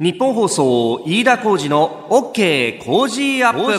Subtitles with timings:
[0.00, 3.78] 日本放送飯田浩二の OK 工事アップ。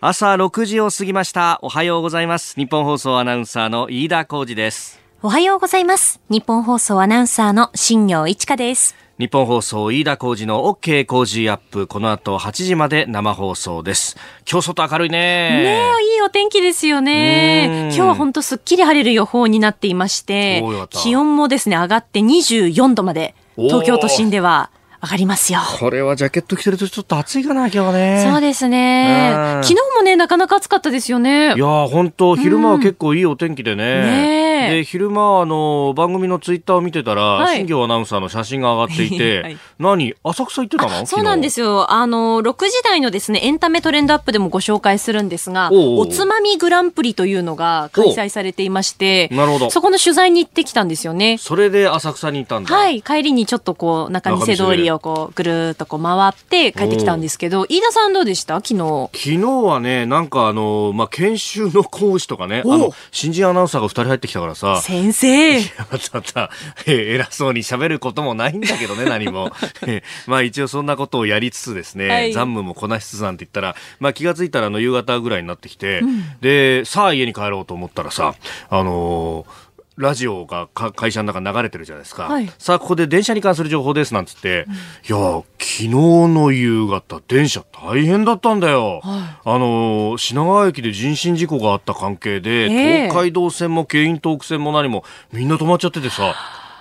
[0.00, 1.58] 朝6時を過ぎました。
[1.60, 2.54] おはようございます。
[2.54, 6.20] 日本放送アナウンサーの飯田浩二ですおはようございます。
[6.28, 8.94] 日本放送アナウンサーの新業一華です。
[9.18, 11.86] 日本放送飯田浩二の OK 工事アップ。
[11.86, 14.18] この後8時まで生放送です。
[14.46, 15.18] 今日外明るいね。
[15.18, 15.80] ね
[16.16, 17.88] いいお天気ですよね。
[17.90, 24.70] 今日は本当すっきり晴れる予報になっていまして気温もですね上がって24度まで東京都心では
[25.04, 25.60] 上がりますよ。
[25.80, 28.26] これはジャケット着てるとちょっと暑いかな、今日はね。
[28.30, 29.60] そうですね。
[29.62, 31.54] 昨日もね、なかなか暑かったですよね。
[31.54, 33.84] いや本当昼間は結構いいお天気でね。
[33.84, 40.14] ねで、昼間、あの、番組のツイッターを見てたら、はい、新庄アナウンサーの写真が上がっていて、 はい、何？
[40.24, 41.06] 浅草行ってたの？
[41.06, 41.90] そうなんですよ。
[41.92, 49.70] あの、6時台のですね、エンタメトレンドアップでもご紹介するんですが、おおつまみグランプリというのが開催されていまして、なるほど。
[49.70, 51.38] そこの取材に行ってきたんですよね。
[51.38, 52.74] それで浅草に行ったんだ。
[52.74, 53.02] はい。
[53.02, 58.54] 帰りにちょっとこう、中見世通りをこう、ぐるっとこう回って帰ってきたんですけど、飯田さんどうでした？
[58.56, 59.10] 昨日。
[59.12, 64.80] 昨日はね、なんかあの、まあ、研修の講師とかね、あの、新人アナウンサーが2人入ってきたからさ。
[64.80, 65.60] 先生。
[65.60, 66.50] またまた、
[66.86, 69.50] え偉そうに喋ることもないんだけどね、何も。
[69.86, 78.34] えまあ一応そんなことをやりつつですね、はい、残務もこなしつつなんて言ったら、まあ気がついたらあの夕方ぐらいになってきて、うん、で、さあ家に帰ろうと思ったらさ、
[78.70, 79.63] あのー
[79.96, 84.76] ラジオが会社の中流れてるじゃないですか、はい、さあここで電車に関する情報ですなんつって、うん、い
[85.20, 96.34] や昨日の夕方電車大変だったんだよ、はい、あの品川駅で人身事故があった関係で、えー、東海道線も京浜東北線も何もみんな止まっちゃっててさ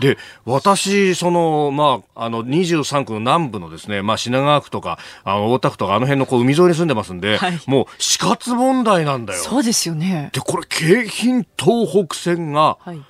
[0.03, 9.41] で、私、その、まあ、あの、23区の南部のですね、まあ、品川区とか、あの、大田区とか、あの辺のこう、海沿いに住んでますんで、はい、もう、死活問題なんだよ。
[9.41, 10.29] そうですよね。
[10.33, 13.01] で、これ、京浜東北線が、はい、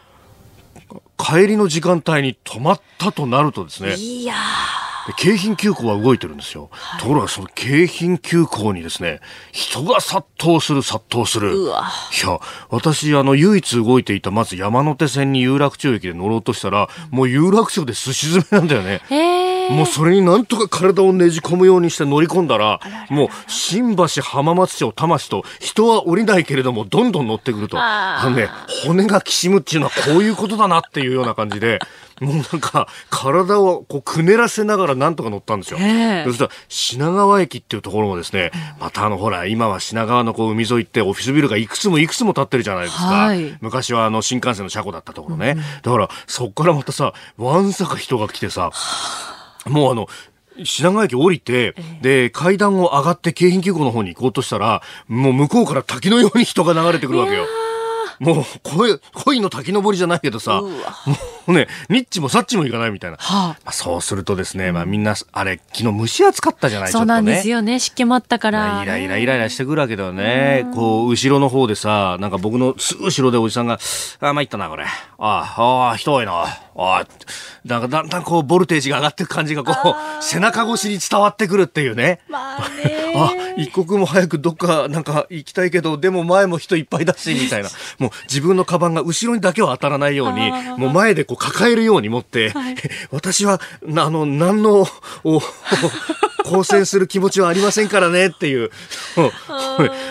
[1.18, 4.36] 帰りの時間帯に止まったとなるとですね、いや
[5.18, 9.20] 京浜急行は動いてるんですよ、はい、ところがその京浜急行にですね
[9.52, 11.54] 人が殺到する殺到する。
[11.54, 12.40] いや
[12.70, 22.80] 私あの唯一動いていたまず山手線に有楽町駅で乗ろうとしたら、もう有楽町で寿司詰めなんだよねもうそれになんとか体をねじ込むようにして乗り込んだら
[23.10, 27.78] もう新橋浜松町田町と人は降りないけれどもどんどん乗ってくると。
[27.80, 28.50] あのね
[28.86, 31.80] 骨がきしむっていうのはこういうことだなっていうような感じで
[32.22, 35.78] もうなんか、体をこうくねらせながらなんとか乗ったんですよ。
[35.78, 35.84] そ
[36.34, 43.06] したら、品川駅っていうところもですね、またあの、ほら、今は品川のこう海沿いってオフィスビルがいくつもいくつも建ってるじゃないですか。
[43.06, 45.56] はい、昔はあの、新幹線の車庫だったところね。
[45.58, 48.72] うん、だから、そっからまたさ、わんさか人が来てさ、
[49.66, 50.08] もうあの、
[50.64, 57.46] 品川駅降りて、で、階段を上がって京浜急行の方に行こうとしたら、もう向こうから滝のように人が流れてくるわけよ。
[58.20, 60.70] もう恋恋の滝登りじゃないけどさも
[61.48, 67.80] うねニッチもサッチもいかないみたいな、はあ、まあ、そうするとですね、まあ、みんなあれ昨日蒸し暑かったじゃないそうなんですよね。
[67.80, 73.80] 湿気もあったから、イライライライラしてくるわけだよね、こう後ろの方でさなんか僕のすぐ後ろでおじさんが
[74.20, 74.86] 「あ参ったなこれ。
[74.86, 76.46] あああ人多いな。
[76.76, 77.06] あ
[77.66, 82.20] なんかだんだんこうボルテージが上がっていく感じがこう背中越しに伝わってくるっていうね。
[82.28, 83.14] まあね。
[83.16, 87.70] あ一刻も早くどっかなんか行きたいけどでも前も人いっぱいだしみたいな。
[88.00, 92.76] もう自分のカバンが後ろにだけは当たらないようにもう前でこう抱えるように持って、はい、
[93.12, 93.60] 私は
[93.96, 94.88] あの何の
[95.24, 98.72] 交 戦する気持ちはありませんからねっていう。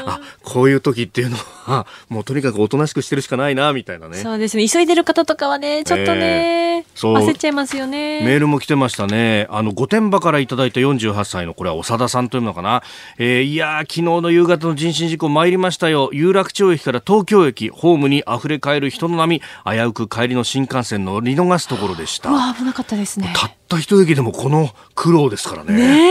[0.07, 4.19] あ こういう時っていうのはもうとにかくおとなしくしてるしかないなみたいなね。
[4.19, 4.69] そうですね。
[4.69, 8.23] 急いでる方とかはねちょっとね、えー、焦っちゃいますよね。
[8.23, 9.47] メールも来てましたね。
[9.51, 12.83] あの御殿場からいただいた48歳のこれは長田さんというのかな、
[13.19, 16.11] えー、いや昨日の夕方の人身事故参りましたよ。
[16.13, 19.41] 有楽町駅から東京駅ホームに溢れ返る人の波。
[19.65, 22.31] 危うく帰りの新幹線の見逃すところでした。
[22.55, 23.33] 危なかったですね。
[23.37, 25.75] たった一駅でもこの苦労ですからね。
[25.75, 26.09] ね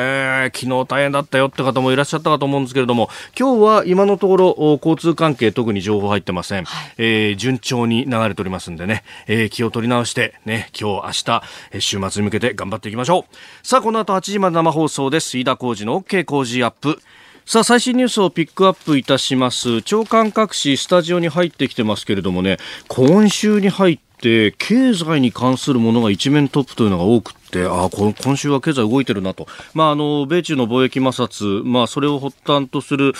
[0.00, 0.44] え。
[0.44, 13.66] ー、昨日大変だったよって方もいらっしゃったかと思うんですけれども今日は今のところ交通関係特に情報入ってません、はい、えー、順調に流れておりますんでね、えー、気を取り直してね今日明日週末に向けて頑張っていきましょう。
[13.66, 15.38] さあこの後8時まで生放送です。
[15.38, 17.00] 飯田浩二の OK 工事アップ。
[17.46, 19.82] さあ最新ニュースをピックアップいたします。
[19.82, 22.58] 長官各紙スタジオに入ってきてますけれどもね
[22.88, 29.46] 今週に入って経済に関するものが一面トップというのが多くて、あ今週は経済動いてるなと。
[29.74, 33.12] まあ、あの、米中の貿易摩擦、まあ、それを発端とする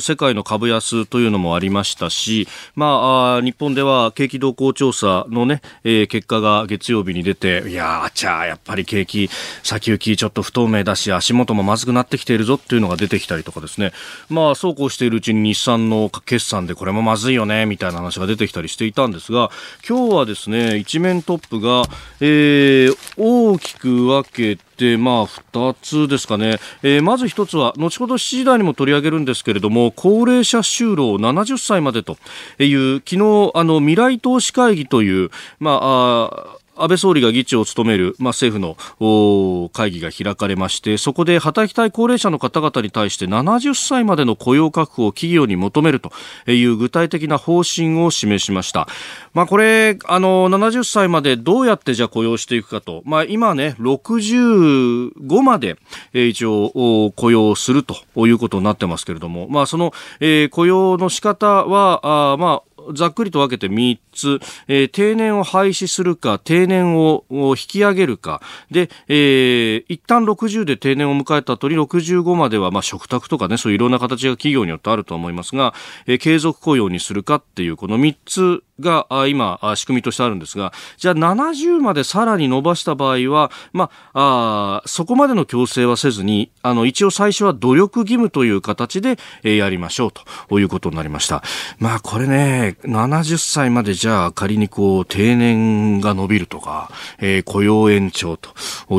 [0.00, 9.28] 世界の株安というのもありましたし、まあ、日本では景気動向調査のね、えー、結果が月曜日に出て、いやあちゃやっぱり景気、
[9.62, 13.92] 先行きちょっと不透明だし、足元もまずくなってきているぞっていうのが出てきたりとかですね、
[14.30, 19.50] まあ、そうこうしているうちに日産の決算でこれもまずいよね、みたいな話が出てきたりしていたんですが、
[19.86, 21.84] 今日はですね、一面トップが、
[22.20, 32.16] えー、大きく分けて、まあ、2つですかね、えー、まず1つは、後ほど7時台にも取り上げるんですけれども、高齢者就労70歳までと
[32.58, 35.30] いう、昨日、あの、未来投資会議という、
[35.60, 46.10] ま、あ安倍総理が議長を務める、まあ、政府の会議が開かれましてそこで働きたい高齢者の方々に対して70歳までの雇用確保を企業に求めると
[46.50, 48.88] いう具体的な方針を示しました、
[49.32, 55.76] まあ、これあの70歳までどうやってじゃ雇用していくかと、まあ、今ね65まで、
[56.12, 68.40] 一応雇用するということになってますけれども、まあ、その、えー、雇用の仕方はあまあざっくりと分けて3つ、えー、定年を廃止するか、定年を引き上げるか、
[68.70, 75.74] で、えー、一旦60で定年を迎えた後に65までは、まあ、食卓とかね、そういういろんな形が企業によってあると思いますが、
[76.06, 91.42] えー、継続雇用にするかっていう、この3つが今、仕組みとしてあるんですが、じゃあ70までさらに伸ばした場合は、まあ、あそこまでの強制はせずに、あの、一応最初は努力義務という形で、えー、やりましょうということになりました。
[91.78, 98.50] まあ、これね、70歳までじゃあ仮にこう、定年が伸びるとか、えー、雇用延長と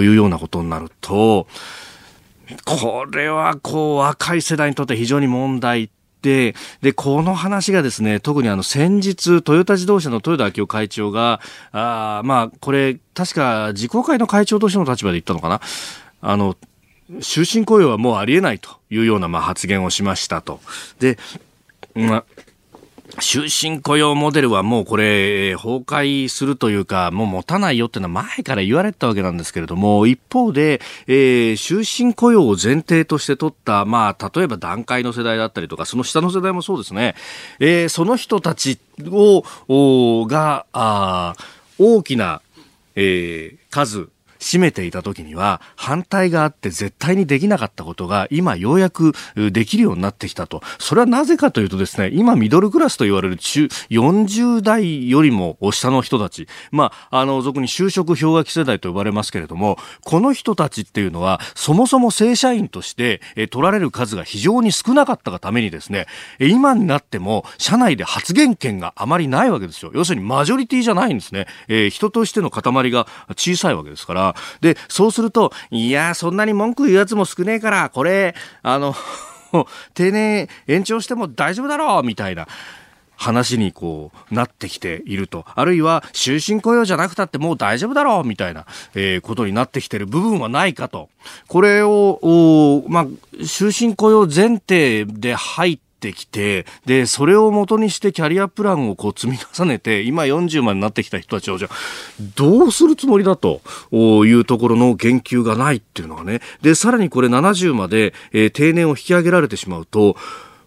[0.04, 1.48] いうようなことになると、
[2.66, 5.90] これはこう、若い世代にとって非常に問題
[6.22, 11.42] で、で、この話がですね、特にあの先日、トヨタ自動車の豊田昭夫会長が、
[11.72, 15.62] あまあ、これ、確か、自公会の会長としての立場で言ったのかな。
[16.22, 16.56] あの、
[17.22, 20.62] 終身雇用はもうありえないというようなまあ発言をしましたと。
[21.00, 21.18] で、
[21.94, 22.26] まあ、
[23.20, 37.14] 終身雇用モデルはもうこれ、崩壊するというか、もう持たないよっていうのは前から言われたわけなんですけれども、一方で、えー、終身雇用を前提として取った、まあ、例えば段階の世代だったりとか、その下の世代もそうですね、
[37.60, 41.36] えー、その人たちを、が、あ
[41.78, 42.42] 大きな、
[42.96, 44.10] えー、数、
[44.44, 50.62] 占めていた時には反対があって絶対にできなかったことが今ようやくできるようになってきたと。
[50.80, 66.08] それはなぜかというとですね、今ミドルクラスと言われる中40代よりも下の人たち、まあ、あの、俗に就職氷河期世代と呼ばれますけれども、この人たちっていうのはそもそも正社員として取られる数が非常に少なかったがためにですね、
[66.40, 69.92] 今になっても社内で発言権があまりないわけですよ。
[69.94, 71.48] 要するにマジョリティじゃないんですね。
[71.68, 73.08] えー、人としての塊が
[73.38, 78.96] 小さいわけですから、で、そうすると、いや、そんなに文句言うやつも少ねえから、これ、あの、
[79.94, 82.48] 定年延長しても大丈夫だろうみたいな。
[83.16, 85.46] 話にこうなってきていると。
[85.56, 88.66] あるいは終身雇用じゃなくたってもう大丈夫だろうみたいな、
[88.96, 91.10] えー、ことになってきてる部分はないかと。
[91.48, 93.08] これを、まあ、
[93.46, 101.70] 終身雇用前提で入ってってきて、で、それを元にしてキャリアプランをこう積み重ねて、今40までになってきた人たちを、じゃ
[102.36, 103.62] どうするつもりだと
[103.92, 106.42] いうところの言及がないっていうのがね。
[106.62, 110.18] で、さらにこれ70まで、えー、定年を引き上げられてしまうと、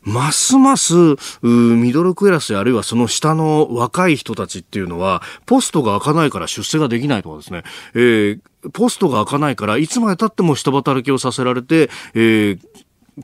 [0.02, 0.94] ますます
[1.42, 8.40] ミドルクラスあるいはその下の若い人たちっていうのは、ポストが開かないから出世ができないとかですね、えー、
[8.72, 12.60] ポストが開かないから、いつまで経っても下働きをさせられて、えー、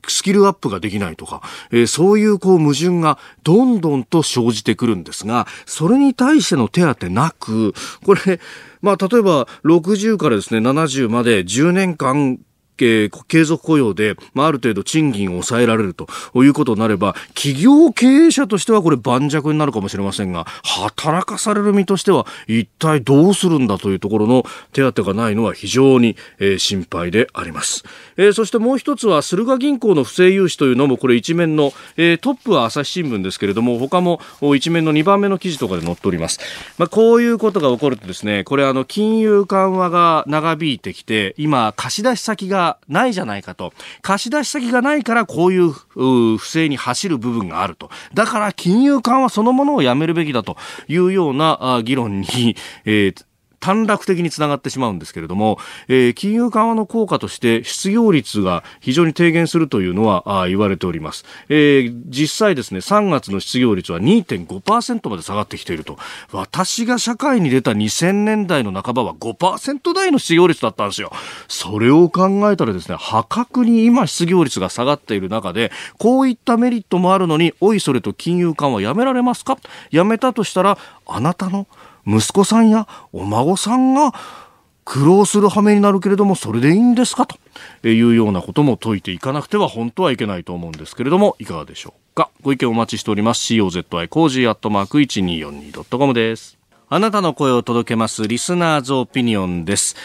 [0.08, 7.74] スキルアップができないとか、えー、そういうこう矛盾がどんどんと生じてくるんですが、それに対しての手当なく、
[8.04, 8.40] これ、
[8.80, 12.38] まあ、例えば60からですね、70まで10年間
[12.80, 27.84] え継続雇用で、まあ、ある程度賃金を抑えられるということになれば、企業経営者としてはこれ盤石になるかもしれませんが、働かされる身としては一体どうするんだというところの手当がないのは非常に、えー、心配であります。
[28.16, 34.20] えー、そしてもう一つは、駿河銀行の不正融資というのもこれ一面の、えー、トップは朝日新聞ですけれども、他も
[34.54, 36.40] 一面の2番目の記事とかで載っております。
[36.78, 43.72] まあ、こういうことが起こるとですね、これあの、金融緩和が長引いてきて、今、貸し出し先がないじゃないかと。
[44.02, 45.72] 貸し出し先がないからこういう
[46.36, 47.90] 不正に走る部分があると。
[48.14, 50.56] だから金融緩和そのものをやめるべきだと
[50.88, 53.24] いうような議論に、えー
[53.62, 65.96] 短絡的につながってしまうんですけれども、えー、金融緩和の効果として失業率が非常に低減するというのはあ言われております、えー、実際ですね3月の失業率は2.5%まで下がってきていると。
[66.32, 71.12] 私が社会に出た2000年代の半ばは5%台の失業率だったんですよ。
[71.48, 79.56] それを考えたらですね破格に今失業率が下がっている中でこういったメリットもあるのにおいそれと金融緩和やめられますか？
[79.90, 81.66] やめたとしたらあなたの
[82.06, 84.12] 息子さんやお孫さんが
[84.84, 92.30] 苦労する羽目になるけれどもそれでいいんですかというようなことも解いていかなくては本当はいけないと思うんですけれどもいかがでしょうか。
[92.42, 93.54] ご意見お待ちしております。
[93.54, 96.58] COZY コージーアットマーク 1242.com です。
[96.88, 98.26] あなたの声を届けます。
[98.28, 99.96] リスナーズオピニオンです。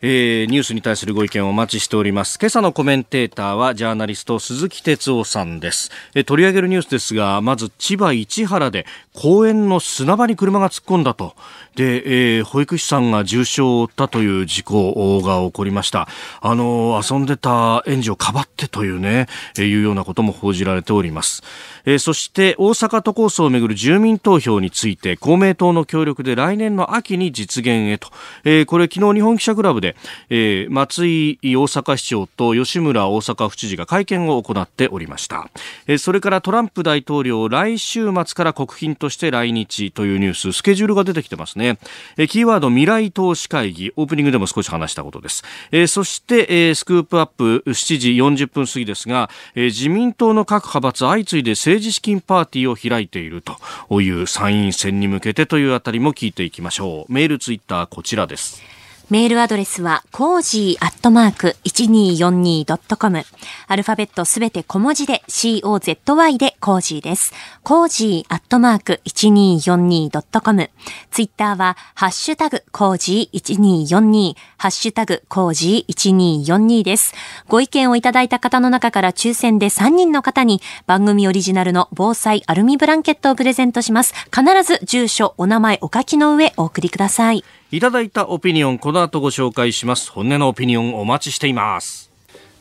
[0.00, 2.38] えー、ニュースに対するご意見をお待ちしております。
[2.40, 5.90] 今朝のコメンテーターはジャーナリスト鈴木哲夫さんです。
[6.14, 8.86] えー、取り上げるニュースですが、まず千葉市原で
[9.20, 11.34] 公園の砂場に車が突っ込んだと。
[11.74, 16.06] で、えー、保育士さんが重傷を負ったという事故が起こりました。
[16.40, 21.42] あの、遊んでた園児をかばってというね、えー、いうようなことも報じられております。
[21.88, 28.08] えー、そして大阪都構想をめぐる住民投票について公明党の協力で来年の秋に実現へと、
[28.44, 29.96] えー、これ昨日日本記者クラブで、
[30.28, 35.48] えー、松井大阪市長と吉村大阪府知事が会見を行っておりました、
[35.86, 41.78] えー、それからトランプ大統領来週末から国賓として来日というニューススケジュールが出てきてますね、
[42.16, 57.12] えー、キーワード未来投資会議オープニングでも少し話したことです、えー、そして、えー、スクープアップ7時40分過ぎですが、えー、自民党の各派閥相次いで政治資金パーティーを開いているという参院選に向けてというあたりも聞いていきましょう。
[57.12, 58.77] メールツイッターこちらです。
[59.10, 63.24] メールアドレスは、コージーアットマーク 1242.com。
[63.66, 67.32] アルファベットすべて小文字で COZY でコージーです。
[67.62, 70.70] コージーアットマーク 1242.com。
[71.10, 77.14] ツイッターは、ハッシュタグコージー1242、ハッシュタグコージー1242です。
[77.48, 84.12] ご意見をいただいた方の中から抽選で3人の方に番組オリジナルの防災アルミブランケットをプレゼントします。
[84.26, 87.42] 必ず住所、お名前お書きの上お送りください。
[87.70, 90.10] いただいたオピニオン、この後ご紹介します。
[90.10, 92.07] 本音のオピニオンお待ちしています。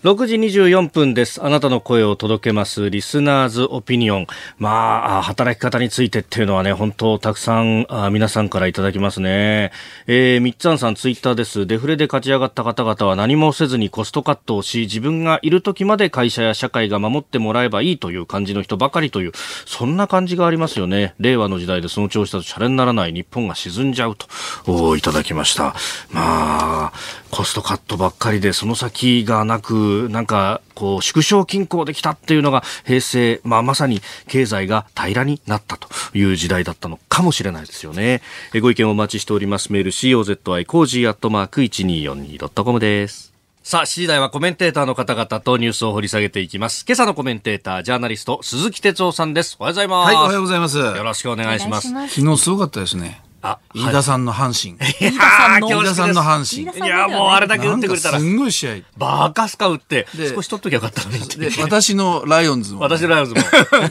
[0.07, 1.43] 6時24分です。
[1.43, 2.89] あなたの声を届けます。
[2.89, 4.27] リスナーズオピニオン。
[4.57, 9.73] まあ、働き方についてっていうのはね、本当たくさんあ皆さんからいただきますね。
[10.05, 11.67] えー、みっつんさんツイッターです。
[11.67, 19.33] デフレで勝ち上がった方々は何もせずにコストカットをし、自分がいる時まで会社や社会が守ってもらえばいいという感じの人ばかりという、
[19.65, 21.15] そんな感じがありますよね。
[21.19, 24.27] 令和の時代でその調子だとシャレにならない日本が沈んじゃうと、
[24.67, 25.75] おいただきました。
[26.11, 26.93] まあ、
[27.29, 38.21] コストカットばっかりで、その先がなく、なんか、こう、縮小均衡できたっていうのが、平成、まあ、まさに経済が平らになったという時代だったのかもしれないですよね。
[38.53, 39.71] えご意見をお待ちしております。
[39.73, 43.33] メール、COZY コージーアットマーク 1242.com です。
[43.63, 46.85] さあ、6時台はコメンテーターの方々とニュースを掘り下げていきます。
[46.87, 49.57] 今朝のコメンテーター、ジャーナリスト、鈴木哲夫さんです。
[49.59, 50.07] おはようございます。
[50.07, 50.77] はい、おはようございます。
[50.77, 51.89] よろしくお願いします。
[51.89, 53.26] 昨日すごかったですね。
[53.51, 54.77] あ、 飯田さんの阪神。
[55.11, 56.85] 飯田さんの飯田さんの阪神。
[56.85, 58.19] いや、もうあれだけ打ってくれたら。
[58.19, 58.75] すんごい試合。
[58.97, 61.19] バカスカ打って、少し取っときゃよかったのに。
[61.27, 62.79] で、私のライオンズも。
[62.81, 63.41] 私のライオンズも。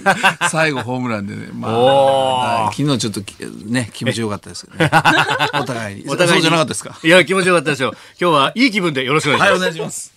[0.50, 3.20] 最後ホームランでね、まあ、昨日ちょっと
[3.66, 4.90] ね、気持ちよかったですけどね。
[5.54, 6.04] お互いに。
[6.08, 6.96] お互いそうじゃなかったですか？
[7.02, 7.94] いや、気持ちよかったですよ。
[8.20, 9.50] 今日はいい気分でよろしくお願いします。
[9.50, 10.12] はい、お願いします。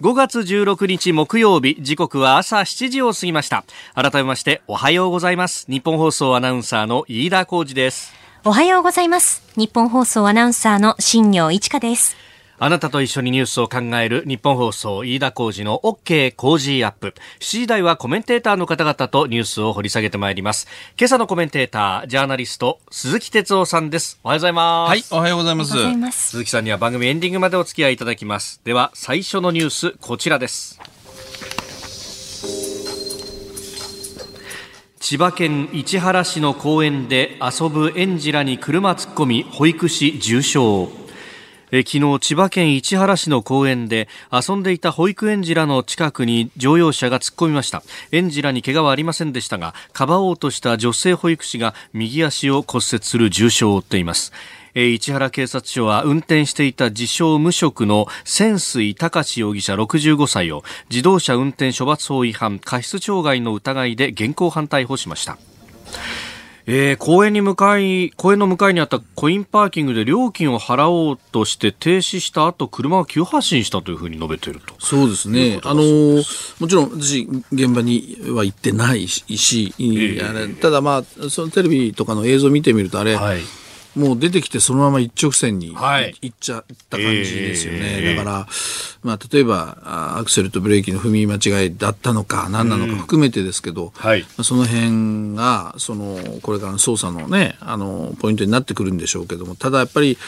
[0.00, 3.64] 5月16日木曜日、時刻は朝7時を過ぎました。
[3.94, 5.66] 改めましておはようございます。
[5.68, 8.19] 日本放送アナウンサーの飯田浩二です。
[8.42, 9.42] おはようございます。
[9.54, 12.16] 日本放送アナウンサーの新業一華です。
[12.58, 17.14] あなたと一緒にニュースを考える日本放送飯田浩二の OK 工事アップ。
[17.40, 20.68] 7時台はコメンテーターの方々とニュースを掘り下げてまいります。
[20.98, 24.18] 今朝のコメンテーター、ジャーナリスト、鈴木哲夫さんです。
[24.24, 24.88] おはようございます。
[24.88, 25.76] はい、おはようございます。
[25.98, 28.62] ます鈴木さんには番組エンディングまでお付き合いいただきます。
[28.64, 30.80] では、最初のニュース、こちらです。
[35.00, 40.58] 千葉県市原市の公園で遊ぶ園児らに車突っ込み保育士重傷。
[41.72, 47.82] え昨日千葉県市原市の公園で遊んでいた保育園児らの近くに乗用車が突っ込みました。
[48.12, 54.34] 園児らに怪我はありませんでしたがかばおうとした女性保育士が右足を骨折する重傷を負っています。
[54.74, 65.38] 市原警察署は運転していた自称無職の潜水隆容疑者65歳を自動車運転処罰法違反過失傷害の疑いで現行犯逮捕しました。
[66.72, 74.74] えー、公園に向かい、公園の向かいにあったコインパーキングで料金を払おうとして停止した後、車が急発進したというふうに述べていると。
[74.78, 75.58] そうですね。
[75.64, 83.40] あのー、もちろん私、現場には行ってないし、えー、ただまあ、そのテレビとかの映像を見てみるとあれ、はい
[83.96, 86.14] もう出てきてそのまま一直線にはい。
[86.22, 87.78] 行っちゃった感じですよね。
[87.82, 88.14] ええ。
[88.14, 88.46] だから、
[89.02, 94.22] まあ、例えば、あアクセルとブレーキの踏み間違いだったのか、何なのか含めてですけど、はい。
[94.22, 100.18] まあその辺が、その、これからの捜査のね、あの、ポイントになってくるんでしょうけども、ただやっぱり、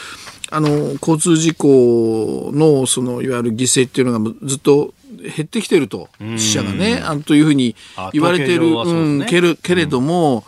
[0.49, 4.93] あの、交通事故の、その、いわゆる犠牲っていうのがずっと
[5.23, 7.75] 減ってきてると、死者がね、あのというふうに
[8.11, 8.83] 言われてる、ね。
[8.83, 10.45] うんけるけれども、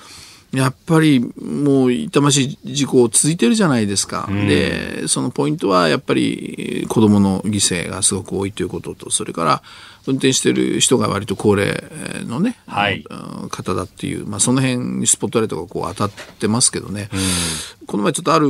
[0.55, 4.27] やっぱりもう痛ましい事故続いてるじゃないですか。
[4.29, 9.61] で、そのポイントはやっぱり子供の犠牲がすごく多いということと、それから
[10.07, 11.83] 運転してる人が割と高齢
[12.25, 13.03] のね、はい。
[13.49, 17.09] 方だっていう、まあその辺にスポットライトがこう当たってますけどね。
[17.87, 18.47] この前ちょっとある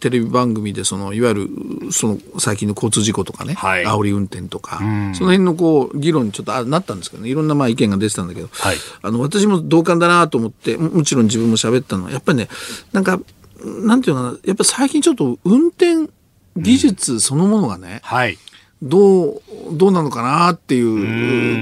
[0.00, 1.48] テレビ番組でそのいわゆる
[1.92, 3.84] その最近の交通事故とかね、はい。
[3.84, 4.84] 煽り運転とか、そ
[5.24, 7.30] の辺のこう議論にちょっとあなったんですけどね。
[7.30, 8.76] いろんなまあ意見が出てたんだけど、はい。
[9.02, 12.48] あの私も同感だなと思ってももちろん自分も喋ったのはやっぱりね
[12.92, 13.20] なんか
[13.64, 16.10] なんていうのかなやっぱ最近ちょっと運転
[16.56, 18.38] 技術そのものがね、はい。
[18.82, 20.80] どう、どうなのかなってい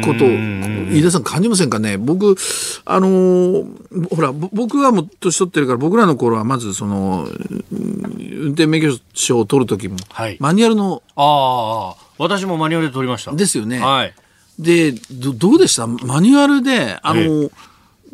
[0.00, 1.96] うことを、飯田さん感じませんかね？
[1.98, 2.36] 僕、
[2.84, 7.26] あのーほら、ぼ僕はもう年取ってるから、僕らの頃はまずその、
[7.72, 13.32] うん運転免許証を取るときも、はいマニュアルの、ああ、私もマニュアルで撮りました。
[13.32, 13.80] ですよね。
[13.80, 14.14] はい。
[14.58, 15.88] で、どどうでした？
[15.88, 17.50] マニュアルで、あのー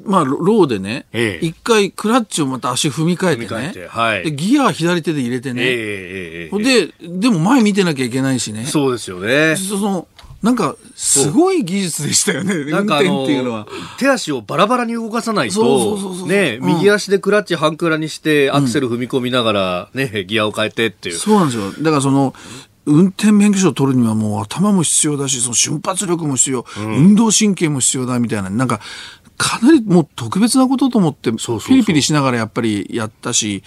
[0.04, 1.46] まあ、ロローでね、ええ。
[1.46, 4.24] 一回クラッチをまた足踏み替えてね、てはい。
[4.24, 8.64] でギアは左手で入れてね、ええで、でも前見てなきゃいけないしね。
[8.66, 9.56] そうですよね。
[9.56, 10.08] その、
[10.42, 13.66] なんか、すごい技術でしたよね、運転っていうのは。
[13.98, 16.68] 手足をバラバラに動かさないそうそうそうそう、とね、うん。
[16.76, 21.16] 右足でクラッチ半クラにして、アクセル踏み込みながら、ね、ギアを変えてっていう。
[21.16, 21.72] そうなんですよ。
[21.82, 22.34] だからその、
[22.86, 28.80] 運転免許証を取るにはもう頭も必要だし、その瞬発力も必要、運動神経も必要だみたいな、なんか、
[29.36, 33.62] かなりもう特別なことと思って、ピリピリしながらやっぱりやったし、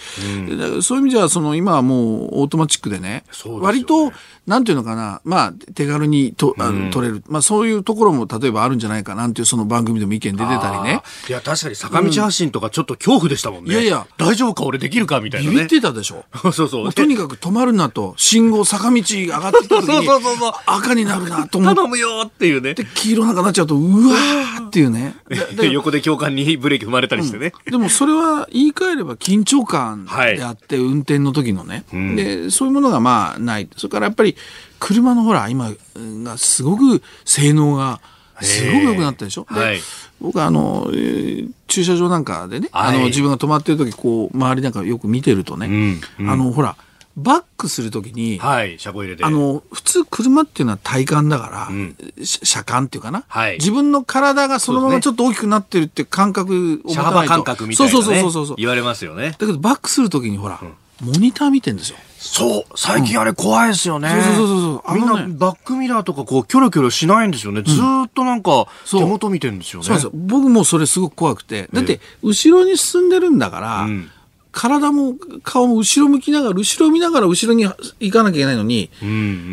[0.82, 3.24] そういう意味じゃ、その今はもうオートマチックでね。
[3.60, 4.12] 割と、
[4.48, 11.02] なんていうのかな、まあ手軽にとあの取れる、まあそういうところも例えばあるんじゃないかなんていうその番組でも意見出てたりね。
[11.28, 13.72] いや、確かに坂道発進とかちょっと恐怖でしたもんね。
[13.72, 15.68] いやいや大丈夫か俺できるかみたいなねビビっ。
[15.68, 16.24] てたでしょ？
[16.52, 22.74] そうそうとにかく止まるなと、信号坂道上がってきた時そうに そうそうそう赤になるなと思って、頼むよっていうね。
[22.94, 25.14] 黄色なんかなっちゃうと、うわーっていうね。
[25.28, 25.36] で
[25.68, 27.52] で横で教官にブレーキ踏まれたりしてね。
[27.70, 33.68] でもそれは言い換えれば緊張感であって、運転の時のね、で、そういうものがまあない。
[33.76, 34.36] それからやっぱり
[34.78, 38.00] 車のほら、今がすごく性能が
[38.40, 39.46] すごく良くなったでしょ？
[39.52, 39.80] ではい
[40.20, 46.76] 僕はあの、えー駐車場なんかでね、はいあの自分が止まってる時こう、周りなんかよく見てるとね、うんうんあの、ほら、
[47.14, 49.24] バックする時に、はい、車庫入れて。
[49.24, 57.32] あの、普通車っていうのは体感だから、んし車間っていうかな、はい自分の体がそのままちょっと大きくなってるって感覚を持車たないと。
[57.32, 57.96] 幅感覚みたいな、ね。
[57.96, 58.56] そうそうそうそうそう。
[58.56, 59.32] 言われますよね。
[59.38, 60.58] だけどバックするときにほら、
[61.00, 61.96] モニター見てんですよ。
[62.18, 64.10] そう、最近あれ怖いですよね。
[64.10, 67.62] そうそうそうそうあみんなバックミラーとかこう、キョロキョロしないんですよね。
[67.62, 69.86] ずーっとなんか、そう手元見てるんですよね。
[69.86, 70.10] そうですよ。
[70.14, 71.68] 僕もそれすごく怖くて。
[71.72, 74.10] だって、後ろに進んでるんだから、ん
[74.50, 77.64] 体も顔も後ろ向きながら、後ろ見ながら後ろに
[78.00, 78.90] 行かなきゃいけないのに。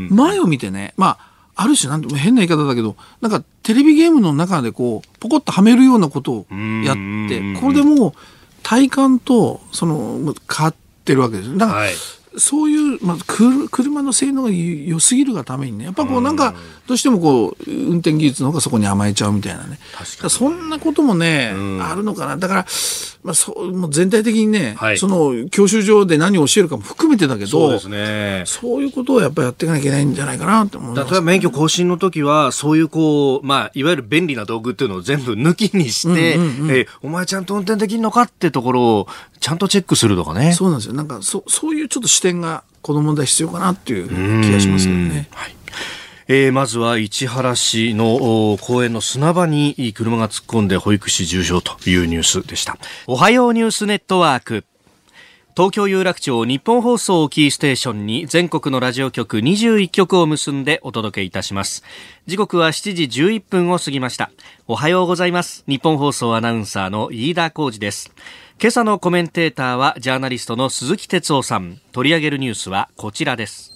[0.09, 6.45] 前を見てね、まあ、ある種なんて変な言い方だけど、なんかテレビゲームの中でこう、ポコッとはめるようなことを
[6.83, 8.13] やっうんて、これでもう
[8.63, 10.73] 体感と、その、もう変わ
[11.05, 11.57] ってるわけですよ。
[11.57, 11.91] だから、はい
[12.37, 16.53] そういう、まあ、く車の性能が良すぎるがためにね、やっぱこうなんか、
[16.87, 19.79] どうしてもこう、運転技術の方がそこに甘えちゃうみたいなね。
[20.29, 22.37] そんなこともね、んあるのかな。
[22.37, 22.65] だから、
[23.23, 28.43] まあ、そう、もう全体的にね、はいその、教習所で何を教えるかも含めてだけど、そうですね。
[28.45, 31.11] そういうことをやっぱりやっていかなきゃいけないんじゃないかなって思います。
[31.11, 39.07] 例えば免許更新の時は、そういうこう、まあ、いわゆる便利な道具っていうのを全部抜きにして、うんうんうんえーお前ちゃんと運転できんのかってところを、
[39.39, 40.53] ちゃんとチェックするとかね。
[40.53, 40.93] そうなんですよ。
[40.93, 44.07] なんか、そ、そういうちょっと視点が、この問題必要かなっていう
[44.43, 45.29] 気がしますけどね。
[46.27, 52.79] えーまずは市原市の公園の砂場に車が突っ込んで保育士重傷というニュースでした。
[53.05, 54.65] おはようニュースネットワーク。
[55.55, 61.83] 東京有楽町日本放送キーステーションに全国のラジオ局21局を結んでお届けいたします。
[62.25, 64.31] 時刻は7時11分を過ぎました。
[64.67, 65.63] おはようございます。
[65.67, 68.11] 日本放送アナウンサーの飯田浩二です。
[68.59, 71.79] 今朝のコメンテーターはジャーナリストの鈴木哲夫さん。
[71.91, 73.74] 取り上げるニュースはこちらです。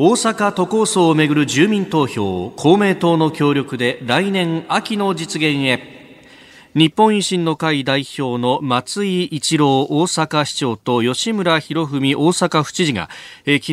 [0.00, 5.98] 大阪都構想をめぐる住民投票を公明党の協力で来年秋の実現へ。
[6.72, 13.10] 日本維新の会代表の松井一郎大阪市長と吉村博文大阪府知事が、
[13.44, 13.72] え、昨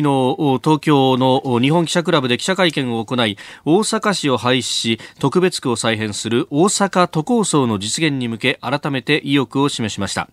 [0.64, 10.28] 東京の日本記者クラブで記者会見を行い大阪市を廃止し特別区を再編する大阪都構想の実現に向け改めて意欲を示しました、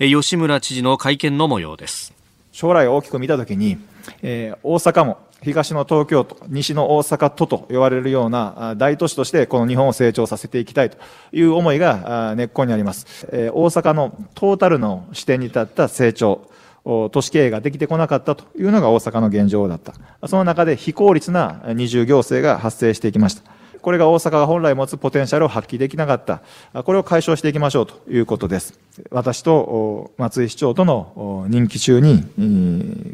[0.00, 2.12] え、吉村知事の会見の模様です。
[2.50, 3.76] 将来を大きく見たときに、
[4.22, 10.96] えー、大阪も東の東京都、西の大阪都と呼ばれるような大都市としてこの日本を成長させていきたいと
[11.32, 13.28] いう思いが根っこにあります。
[13.32, 16.48] 大阪のトータルの視点に立った成長、
[16.84, 19.94] 都市経営ができてこなかったというのが大阪の現状だった。
[20.26, 23.55] その中で非効率な二重行政が発生していきました。
[23.86, 26.42] これが大阪が本来持つポテンシャルを発揮できなかった。
[26.82, 28.80] これを解消していきましょうということです。
[29.12, 32.24] 私と松井市長との任期中に、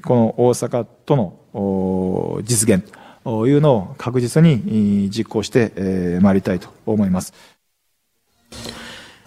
[0.03, 2.91] この大阪との実現
[3.23, 7.35] というのを確実に実行してまいりたいと思います。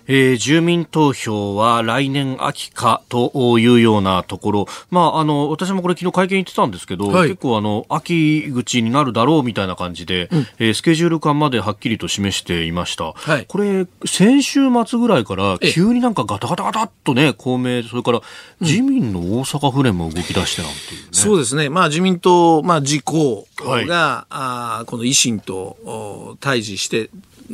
[0.07, 18.21] えー、住民投票は来年秋かというようなところ、まあ、あの私もこれ、昨日会見行ってたんですけど、はい、結構あの、秋口になるだろうみたいな感じで、うん、えー、スケジュール感まではっきりと示していました、はい、これ、先週末ぐらいから、急になんかガタガタガタっとね、公明、それから
[18.61, 21.07] 自民の大阪府連も動き出してなんていう、ね。
[21.07, 23.85] うん、そうですね、まあ、自民党、まあ、自公が、はい、
[24.29, 27.09] あこの維新と対峙して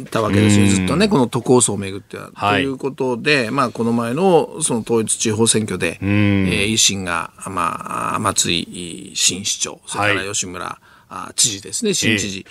[0.10, 2.30] たわけですよ、ずっとね、この都構想をめぐっては。
[2.34, 12.45] はい、ということで、まあ、この前のその統一地方選挙で、えー、維新が、まあ、松井新市長、それから吉村、はいあ知事ですね、新知事、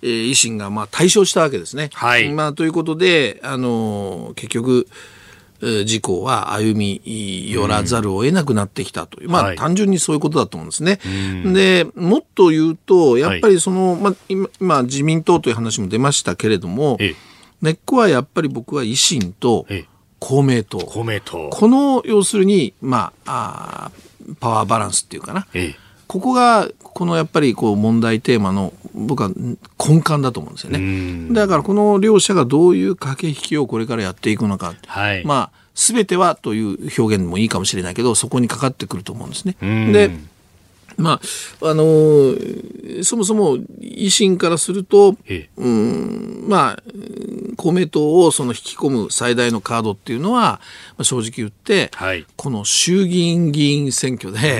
[0.00, 1.90] えー、維新がまあ対象したわけですね。
[1.92, 4.88] はい、まあ、ということで、あの結局、
[5.60, 10.98] 事故は歩み寄らざるを得なくなってきたという、うん、まあ、単純にそういうことだと思うんですね。
[11.44, 16.98] はい、で、もっと言うと、やっぱりその、はい、まあ、今、今、自民党という話も出ましたけれども、
[17.62, 19.66] 根っこはやっぱり僕は維新と
[20.18, 20.78] 公明党。
[20.78, 21.50] 公明党。
[21.50, 25.46] この、要するに、まあ、あパワーバランスっていうかな。
[26.06, 31.34] ここが、このやっぱりこう問題テーマの僕は根幹だと思うんですよね。
[31.34, 34.74] だからこの両者がどういう駆け引きをこれからやっていくのか。
[34.86, 39.56] はい、まあ、すべてはという表現もいいかもしれないけど、そこにかかってくると思うんですね。
[39.60, 40.10] で、
[40.96, 41.20] ま
[41.62, 45.16] あ、あのー、そもそも維新からすると、
[45.56, 46.82] うん、まあ、
[47.56, 50.60] 公明党をその引き込む最大のカードっていうのは、ま
[50.98, 54.58] あ、正直言って、はい、この衆議院議員選挙で、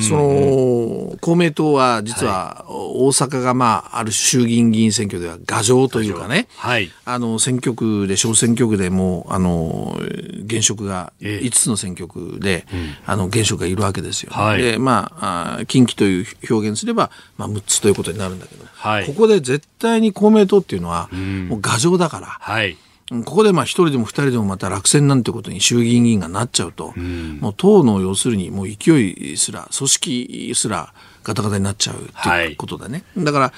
[0.00, 9.98] その、公明党は実は大阪がまあ、ある衆議院議員選挙では牙城というかね、はい、あの、選挙区で、小選挙区でも、あの、
[10.44, 12.66] 現職が5つの選挙区で、
[13.06, 21.08] あの、現職がいるわけですよ、はい、で、まあ、近畿という表現すれば、まあ、6つということになるんだけど、はい、ここで絶対に公明党っていうのは、
[21.48, 22.76] もう牙城だから、はい、
[23.10, 33.04] ここでまあ一人でも二人でもまた落選なんてことに衆議院議員がなっちゃうと、もう党の要するにもう勢いすら、組織すらガタガタになっちゃうということだね。
[33.16, 33.52] はい、だから、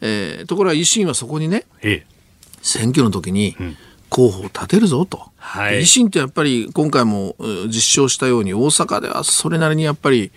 [0.00, 2.06] えー、ところが維新はそこにね、ええ、
[2.62, 3.76] 選挙の時に、うん
[4.10, 10.30] 候補を立てるぞと、はい、維新ってやっぱり今回も実証したように大阪ではそれなりにやっぱり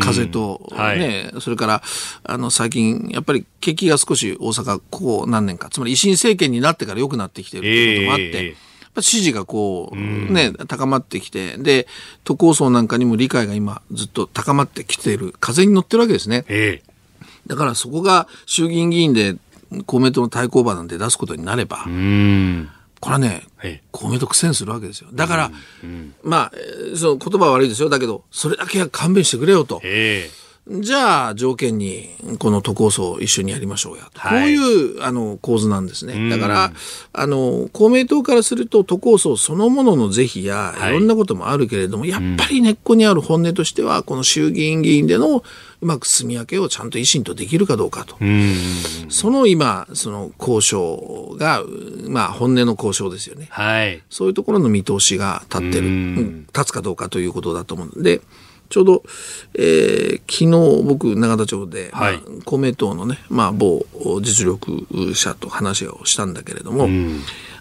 [0.00, 1.82] 風とね、はい、それから
[2.24, 8.46] あの最近やっぱり景気が少し大阪ここ何年かつまり維新政権になってから良くなってきてるということもあって。
[8.46, 11.86] えー支持がこう、ね、高まってきて、で、
[12.24, 16.44] 都構想なんかにも理解が今ずっと高まってきている、風に乗ってるわけですね。
[16.48, 16.82] え
[17.46, 19.36] だからそこが衆議院議員で
[19.86, 21.86] 公明党の対抗馬なんて出すことになれば、
[23.02, 23.42] これはね、
[23.90, 25.08] 公明党苦戦するわけですよ。
[25.12, 25.50] だから、
[25.82, 26.52] うんうん、まあ、
[26.96, 27.88] その言葉は悪いですよ。
[27.88, 29.82] だけど、それだけは勘弁してくれよと。
[30.68, 34.08] じゃあ、条件に、この都構想を一緒にやりましょうや。
[34.14, 36.30] はい、こういう、あの、構図なんですね。
[36.30, 36.72] だから、
[37.12, 45.42] あの、公明党からすると、都構想そのものの是非や、いろんなこともあるけれども、はい、やっぱり根っこにある本音としては、この衆議院議員での、
[45.82, 48.16] うまく住み分けをちゃんと維新とできるかどうかと。
[49.08, 51.64] その今、その交渉が、
[52.06, 53.48] まあ、本音の交渉ですよね。
[53.50, 54.00] はい。
[54.08, 58.20] そういうところの見通しが立ってる、立つかどうかということだと思うので、
[58.72, 59.02] ちょうど、
[59.54, 63.84] えー、昨日僕永田町で、はい、まあ、公明党のね、まあ、某
[64.22, 66.88] 実力者と話をしたんだけれども、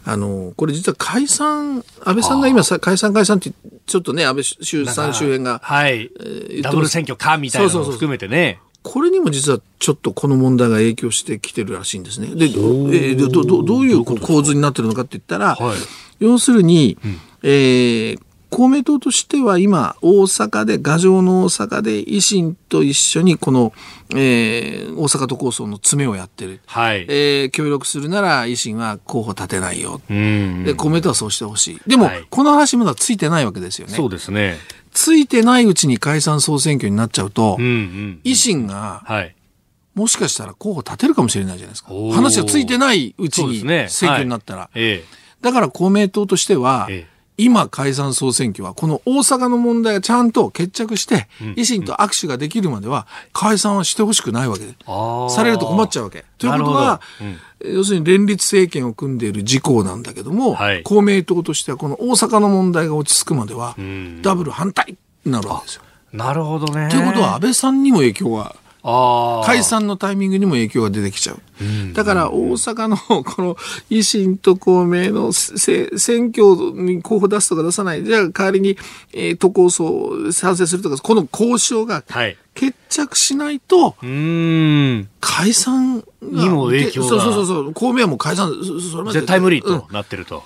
[0.06, 3.52] あのこれ実は解散安倍さんが今解散解散って
[3.86, 8.62] ちょっとね安倍周さん周辺が、はい、えー、ダブル選挙かみたいなのを含めてね。
[8.84, 12.28] これにも実はちょっとこの問題が影響してきてるらしいんですね。
[12.30, 15.78] で、えー、どどどういう構図になってるのかって言ったら、はい、
[16.20, 18.20] 要するに、うん、えー、
[18.52, 23.72] 公明党としては今、大阪で、牙城の大阪で維新と一緒にこの、
[24.14, 26.60] えー、大阪都構想の詰めをやってる。
[26.66, 27.06] はい。
[27.08, 30.02] えー協力するなら維新は候補立てないよ。
[30.10, 30.66] うん。
[30.66, 31.82] で、公明党はそうしてほしい。
[31.88, 33.94] でも、はいこの話まだついてないわけですよね。
[33.94, 34.58] そうですね。
[34.92, 38.22] ついてないうちに解散総選挙になっちゃうと、うんうん。
[38.26, 39.34] 維新がはい。
[39.96, 43.62] もしかしたら候補立てるかもしれないじゃないですか話がついてないうちに。
[43.90, 44.60] 選挙になったら。
[44.64, 45.04] はいえ
[45.42, 54.76] だから公明党としては、ええ今解散総選挙はこの大阪の問題がちゃんと決着して、維新と握手ができるまでは解散はしてほしくないわけで、
[55.30, 56.26] されると困っちゃうわけ。
[56.38, 57.28] ということは、な
[57.68, 65.84] る要するに連立政権を組んでいる事項なんだけども、はい公明党としてはこの大阪の問題が落ち着くまでは、んダブル反対になるわけですよ。
[66.14, 66.90] なるほどね。
[66.90, 68.56] ということは安倍さんにも影響がああ。
[68.84, 71.40] 解散のタイミングにも影響が出てきちゃう。
[71.94, 73.56] だから大阪の この
[73.92, 78.04] 維新と公明のせ選挙に候補出すとか出さない。
[78.04, 78.78] じゃあ代わりに、
[79.14, 82.38] えー都構想賛成するとか、この交渉がはい。
[82.54, 85.08] 決着しないとうーん。
[85.22, 87.74] 解散がにも影響がそうそうそう。
[87.74, 90.44] 公明はもう解散、そそれまで絶対無理うんとなってると。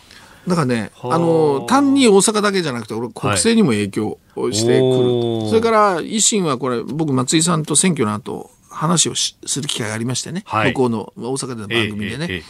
[0.47, 12.43] だからね、はああの、単に大阪だけじゃなくて、俺、国政にも影響をしてくると、おーそれから、維新はこれ、僕、松井さんと選挙の後、話をしする機会がありましてね、はい向こうの大阪での番組でね、ええええ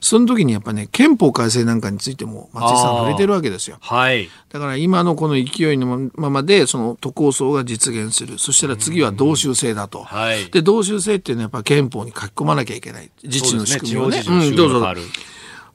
[0.00, 3.78] その時にやっぱね、憲法改正なんかについても松井さん触れてるわけですよ。
[3.80, 4.28] はい。
[4.48, 8.38] だから今のこの勢いのままで、その都構想が実現する。
[8.38, 10.04] そしたら次は同州制だと。
[10.04, 13.10] はいで、同州制っていうのはやっぱ憲法に書き込まなきゃいけない。
[13.24, 14.22] 自治の仕組みをね。
[14.22, 14.94] そうねうんどうぞ。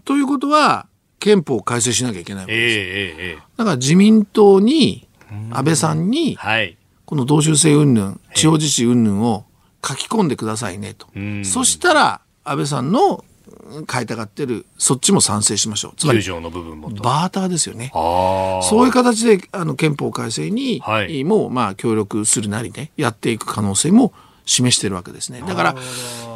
[0.06, 0.88] ということは、
[1.24, 2.78] 憲法を改正しなきゃいけないわけええです。
[2.78, 2.86] ええ
[3.30, 5.08] ええだから自民党に、
[5.52, 6.78] 安倍さんに、はい。
[7.06, 9.46] この同州制云々、地方自治云々を
[9.86, 11.08] 書き込んでくださいねと。
[11.18, 13.24] んそしたら、安倍さんの
[13.66, 15.94] うん書いたがってる、そっちも賛成しましょう。
[15.96, 17.02] つま球り、場の部分もと。
[17.02, 17.90] バーターですよね。
[17.94, 24.12] そういう形で、あの、憲法改正に、はいもう、まあ、協力するなりね、やっていく可能性も
[24.46, 25.44] 示してるわけですね。
[25.48, 25.76] だから、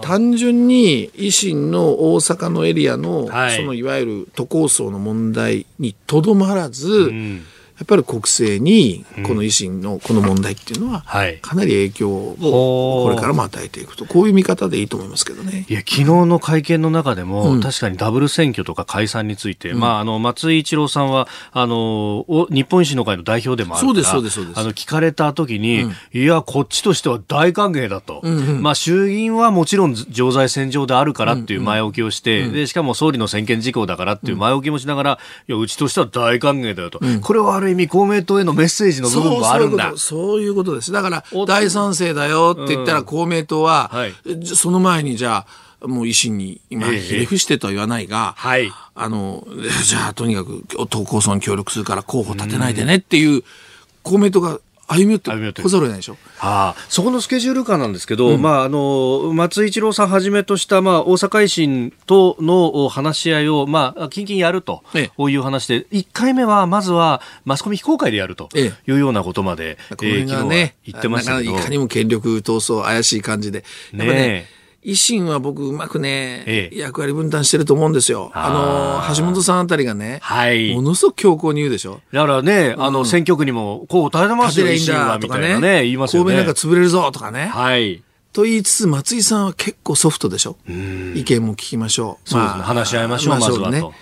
[0.01, 3.55] 単純に維新の大阪のエリアの、はい。
[3.57, 7.41] そのいわゆる都構想の問題にとどまらず、ん
[7.77, 11.37] やっぱり国政にこの維新のこの問題っていうのは、はい。
[11.37, 15.65] かなり影響をこれからも与えていくと、こういう見方でいいと思いますけどね。
[15.69, 17.61] いや、昨日の会見の中でも、うん。
[17.61, 24.59] 確かにダブル選挙とか解散について、まあ、あの、松井一郎さんは、あの、お日本維新の会の代表でもあるから、そうですそうですそうです。
[24.59, 28.23] あの、聞かれた時に、いや、こっちとしては大歓迎だと。
[28.59, 36.99] まあ、衆議院はもちろん常在戦場であるからっていう前置きをして、で、しかも総理の専権事項だからっていう前置きもしながら、いや、うちとしては大歓迎だよと。
[37.21, 39.93] これはある意味公明党へのメッセージの部分もあるんだ。
[39.95, 40.75] そういうこと。
[40.75, 40.91] です。
[40.91, 44.13] だからお、大賛成だよって言ったら、公明党は、はい。
[44.45, 45.45] その前にじゃ
[45.81, 46.99] あ、もう維新に、今、ええ。
[46.99, 48.71] ひれ伏してとは言わないが、はい。
[48.95, 49.47] あの、
[49.85, 53.43] じゃあ、とにかく、党構想に協力するから候補立てないでねっていう、
[54.03, 56.13] 公明党が歩み寄ってこざるを得ないでしょ？
[56.37, 71.51] はあ、そこのスケジュール感なんですけど、まあ、あの、松井一郎さんはじめとした、まあ、大阪維新とのお話し合いを、まあ、近々やるとええいう話で、1回目は、まずは、マスコミ非公開でやるとえいうようなことまで、これが昨日はね、言ってましたけど。
[71.51, 73.65] いかにも権力闘争怪しい感じで。
[73.91, 74.45] ねね、
[74.87, 78.31] 維新は僕うまくね、ええ役割分担してると思うんですよ。
[78.33, 81.99] ああの、橋本さんあたりがね、はいものすごく強硬に言うでしょ。
[82.13, 86.31] だからね、あの、選挙区にも、こう、垂れてますよ、維新は、みたいなね、言いますよね。
[86.31, 87.47] 神戸なんか潰れるぞとかね。
[87.47, 88.01] はい。
[88.31, 90.55] と言いつつ、松井さんは結構ソフトでしょ。
[90.69, 92.29] 意見も聞きましょう。
[92.29, 93.93] そうですね話し合いましょうまずはと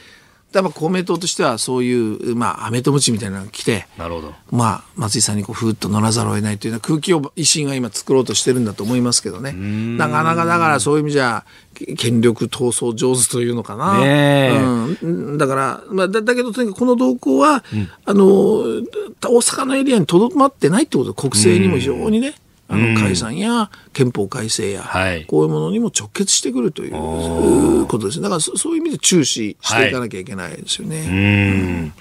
[0.55, 1.91] だから公明党としてはそうい
[2.31, 4.33] う、まあ、アメとムチみたいなのが来て、なるほど。
[4.51, 9.51] まあ、松井さんにこう、ふーっと乗らざるを得ないというような空気を維新は今作ろうとしてるんだと思いますけどね。
[9.51, 13.99] なかなかだからそういう意味じゃ、け権力闘争上手というのかな。
[13.99, 14.57] ねえ
[15.01, 17.65] うん、だから、まあ、だだけどとにかくこの動向は、
[18.05, 18.79] あの、大
[19.21, 22.35] 阪のエリアにとどまってないってことで、国政にも非常にね、
[22.67, 28.23] あの解散や憲法改正や、はいこういうものにも直結してくるということですね。
[28.23, 31.93] だからそそういう意味で注視していかなきゃいけないですよね。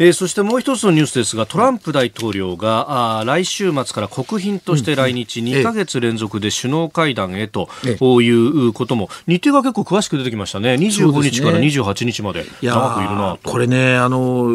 [0.00, 10.74] えーそしてもう一つのニュースですが、トランプ大統領があー来週末から国賓として来日、2ヶ月連続で首脳会談へということも、日程が結構詳しく出てきましたね。
[10.74, 11.40] 25そうですね。
[11.40, 12.44] 日から28日まで。
[12.62, 13.50] 長くいるなと。
[13.50, 14.46] これね、あの、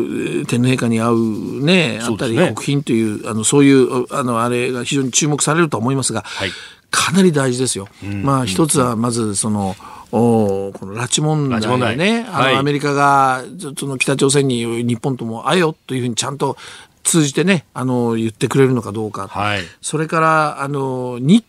[0.48, 6.52] 天皇陛下に会うね、あったり、国賓という、あの、そういう、あの、あれが非常に注目されると思いますが、はい。
[6.90, 7.90] かなり大事ですよ。
[8.24, 9.76] まあ、一つは、まず、その、
[10.16, 11.98] おこの拉致問題拉致問題。
[11.98, 12.56] でね、あの、はい。
[12.56, 13.44] アメリカが、
[13.78, 16.56] その北朝鮮に日本とも会えよというふうにちゃんと
[17.04, 19.28] 通じてね、あの、言ってくれるのかどうか。
[19.28, 19.62] はい。
[19.82, 21.44] それから、あの、に、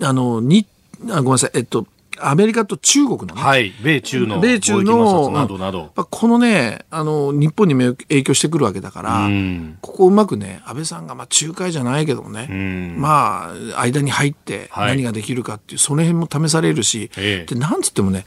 [0.00, 0.64] あの、に、
[1.10, 1.86] あごめんなさい、えっと、
[2.20, 3.72] アメリカと中国のね、はい。
[3.82, 5.92] 米中の米中の擦などなど。
[5.94, 9.78] まあこのねあの日本にも影響してくるわけだから、うん。
[9.80, 13.00] ここをうまくね安倍さんがまあ仲介じゃないけどもね、ん。
[13.00, 14.88] まあ間に入ってはい。
[14.88, 17.54] 何ができるかっていう、その辺も試されるし、ええ。
[17.54, 18.24] でなんつってもね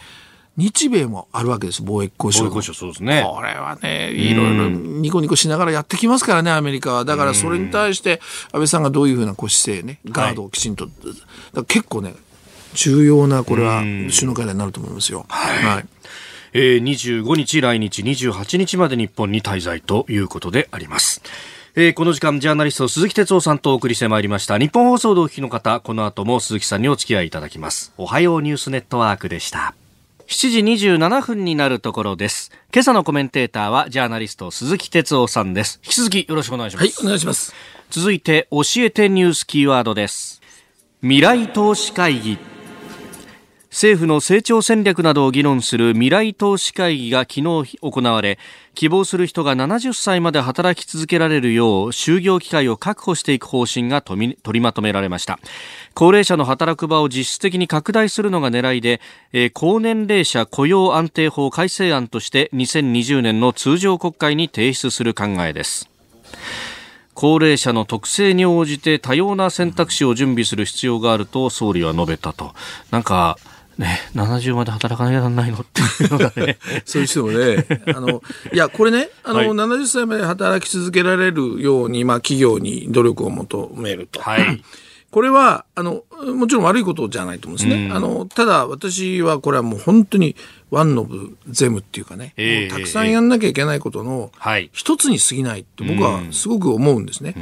[0.57, 3.23] 日米もあるわけです貿易交渉貿易交渉そうですね。
[3.23, 7.05] これはね、いろいろニコニコしながらやってきますからね、アメリカは。
[7.05, 8.19] だからそれに対して、
[8.51, 10.97] 安倍さんがどういうふうな姿勢ね、ガードをきちんと、だか
[11.53, 12.15] ら結構ね、
[12.77, 15.25] 重要な、これは首脳会談になると思いますよ。
[15.27, 15.85] はい。
[16.53, 21.21] えー、25日来日28日まで日本に滞在ということであります。
[21.75, 24.57] えーこの時間、ジャーナリスト鈴木哲夫さんとお送りしてまいりました。
[24.57, 27.93] 日本放送でお聞きの方、この後も鈴木さんにお付き合いいただきます。
[27.97, 29.73] おはようニュースネットワークでした。
[30.27, 32.51] 7時27分になるところです。
[32.73, 35.79] 今朝のコメンテーターはジャーナリスト鈴木哲夫さんです。
[35.83, 36.85] 引き続きよろしくお願いします。
[36.85, 37.53] はい、お願いします。
[37.89, 40.41] 続いて教えてニュースキーワードです
[41.01, 42.37] 未来投資会議
[43.69, 48.39] 政府の成長戦略などを議論する未来投資会議が昨日行われ
[48.75, 55.39] 希望する人が70歳まで働き続けられるよう就業機会を確保していく方針が取りまとめられました
[55.93, 59.01] 高齢者の働く場を実質的に拡大するのが狙いで、
[59.33, 65.89] えー高年齢者雇用安定法改正案として2020年の通常国会に提出する考えです
[67.17, 72.53] 高齢者の特性に応じて多様な選択肢を準備する必要があると総理は述べたと。
[72.91, 73.39] なんか、
[73.77, 76.57] ね、70まで働かなきゃならないのっていうのがね。
[76.85, 84.19] そういう人もね、あの、いや、これね、あの、はい70歳まで働き続けられるように、まあ、企業に努力を求めると。
[84.19, 84.63] はい。
[85.17, 86.03] これは、あの、
[86.35, 87.89] もちろん悪いことじゃないと思うんですね。
[87.91, 90.35] あの、ただ、私はこれはもう本当に、
[90.69, 97.33] ワンノブゼムっていうかね、ええもうたくさんやんなきゃいけないことのはい、一つに過ぎないって僕はすごく思うんですね。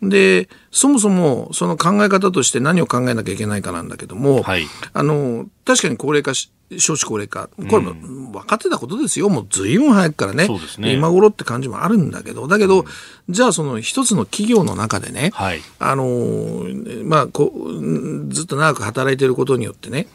[0.00, 4.64] で、そもそもその考え方として何を考えなきゃいけないかなんだけども、はい。
[4.94, 7.94] あの、確かに高齢化し、少子高齢化、これも
[8.28, 9.28] 分かってたことですよ。
[9.28, 10.48] もう随分早くからね。
[10.78, 12.84] ね今頃って感じもあるんだけど、だけど、
[13.28, 20.06] じゃあその一つの企業の中でね、はいあのーまあこう、ずっと長く働いてることによってね、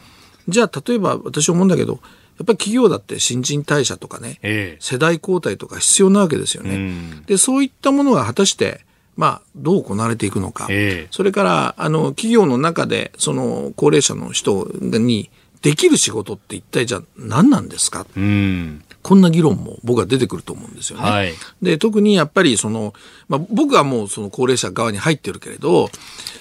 [0.48, 6.74] じゃあ例えば私思うんだけど、やっぱり企業だって新陳代謝とかね、ええ世代交代とか必要なわけですよね。
[6.74, 8.84] うんで、そういったものが果たして、
[9.16, 10.66] まあ、どう行われていくのか。
[10.70, 15.30] ええそれから、あの、企業の中で、その、高齢者の人に、
[15.64, 18.06] できる仕事って一体じゃあ何なんですか？
[18.14, 18.84] うん。
[19.02, 21.04] こんな議論も僕は出てくると思うんですよね。
[21.04, 22.92] はいで、特にやっぱりその、
[23.28, 25.88] まあ、僕はもうその高齢者側に入ってるけれど、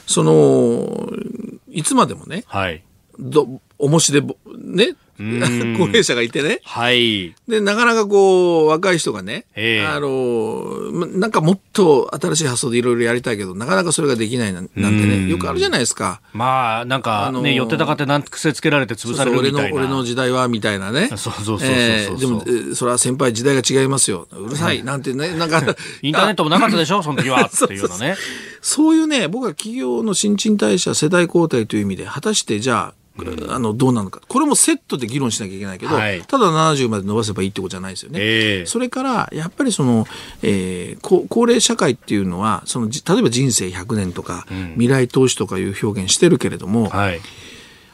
[0.05, 1.09] その、
[1.71, 2.83] いつまでもね、はい。
[3.17, 7.36] ど、重しでぼ、ね、ん高齢者がいてね、はい。
[7.47, 16.21] で、なかなかこう、若い人がね、ええあの、まなんかもっと新しい発想でいろいろやりたいけど、なかなかそれができないなんてね、よくあるじゃないですか。
[16.34, 19.78] まあ、なんかね、あのー寄ってたかってなん癖つけられて潰される俺の、みたいな。
[19.82, 21.08] 俺の時代は、みたいなね。
[21.10, 24.28] そうそうそうそうええでも、えーそれは先輩時代が違いますよ。
[24.32, 24.84] うるさい。
[24.84, 25.62] なんてね、なんか、
[26.02, 27.04] インターネットもなかったでしょ？
[27.04, 27.41] その時は。
[27.54, 28.15] っていうようなね。
[28.62, 32.93] そういうね、僕は企業の新陳代謝、世代交代という意味で、果たしてじゃあ、
[33.49, 34.21] あの、どうなのか。
[34.28, 38.19] これもセットで議論しなきゃいけないけど、はいただ70まで伸ばせばいいってことじゃないですよね。
[38.19, 40.08] ええそれから、やっぱりその、
[40.41, 47.21] えー高高齢社会っていうのは、その、じ例えば人生100年とか、未来投資とかいう表現してるけれども、はい。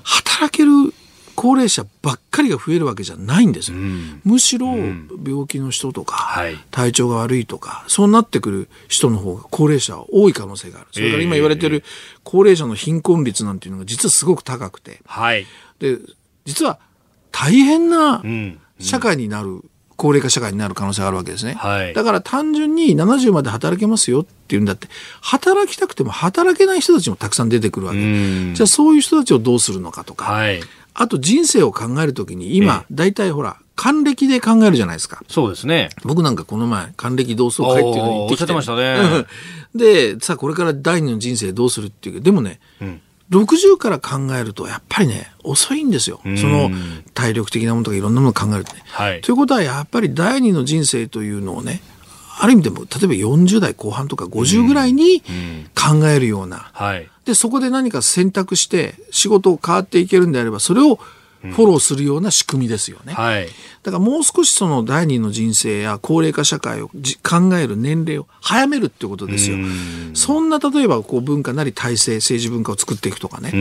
[0.03, 0.93] 働ける
[1.39, 3.77] 高齢者ばっかりが増えるわけじゃないんですよ。
[3.77, 10.87] んむしろ、病気の人とか、はい体調が悪いとか、そうなってくる人の方が高齢者は多い可能性がある。
[10.91, 11.85] それから今言われてる
[12.25, 15.45] 高齢者の貧困率なんていうのが実はすごく高くて、はい。
[15.79, 15.97] で、
[16.43, 16.77] 実は
[17.31, 18.59] 大変なうん。
[18.81, 19.61] 社会になる、
[19.95, 21.53] 高齢化社会になる可能性があるわけですね。
[21.53, 24.87] はいだから単純に70まで働けますよっていうんだって、
[25.21, 27.99] 働きたくても働けない人たちもたくさん出てくるわけ。
[27.99, 30.61] んじゃあそういう人たちをどうするのかとか、はい。
[31.01, 35.23] あと人生を考えるときに今、大体ほら、還暦で考えるじゃないですか。
[35.29, 35.87] そうですね。
[36.03, 38.35] 僕なんかこの前、還暦同窓会っていうのに行ってきて。
[38.35, 39.25] おっしゃってましたね
[39.73, 42.99] うん で、さあこれから第二の人生どうするっていうでもね、ん
[43.31, 46.19] 60から考えるとやっぱりね、遅いんですよ。
[46.35, 46.69] その
[47.13, 48.83] 体力的なものとかいろんなものを考えるとね。
[48.87, 51.81] はいということはやっぱり第二の人生というのをね、
[52.41, 55.21] ある意味でも、例えば40代後半とか50ぐらいに
[55.75, 57.07] 考えるような、はい。
[57.29, 63.13] で、そこで何か選択して仕事を変わっていけるんであれば、それをフォローするような仕組みですよね。
[63.13, 63.47] はい。
[63.83, 69.57] だからもう少しその第二の人生や高齢化社会をじ考える年齢を早めるってことですよ。
[70.15, 73.51] そんな例えばこう文化なり体制、政治文化を作っていくとかね。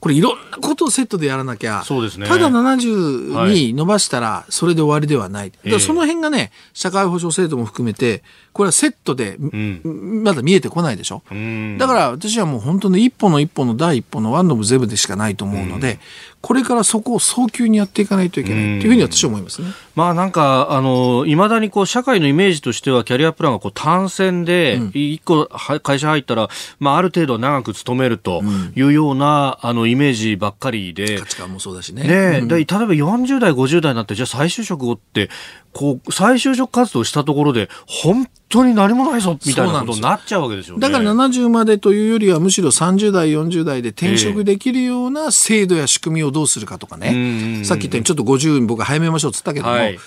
[0.00, 0.02] うん。
[0.02, 5.50] これいろんなことをセットでやらなきゃ、そうですねただ70に伸ばしたらそれで終わりではない。
[5.50, 11.22] だからその辺がね、社会保障制度も含めて、これはセットで、まだ見えてこないでしょ？
[11.34, 16.00] んだから私はもう本当に一歩の一歩の第一歩のワンノブゼブでしかないと思うので、
[16.40, 19.68] これからそこを早急にやっていかないといけないっていうふうに私は思いますね。
[20.00, 28.42] まあなんか、あの、いまだにこう、社会のイメージとしては、キャリアプランがこう、単線で、一個は会社入ったら、まあある程度長く勤めると
[28.74, 32.04] いうような、あの、イメージばっかりで、価値観もそうだしね。
[32.04, 35.28] で例えば40代、50代になって、じゃあ再就職をって、
[35.74, 39.80] こう、再就職活動したところで、本当に何もないぞ、みたいな。
[39.80, 40.80] ことになっちゃうわけですよね。
[40.80, 47.62] だから70までというよりはむしろ30代、40代で転職できるような制度や仕組みをどうするかとかね。
[47.64, 49.98] さっき言ったようにちょっと50に僕早めましょうっつったけども、はい。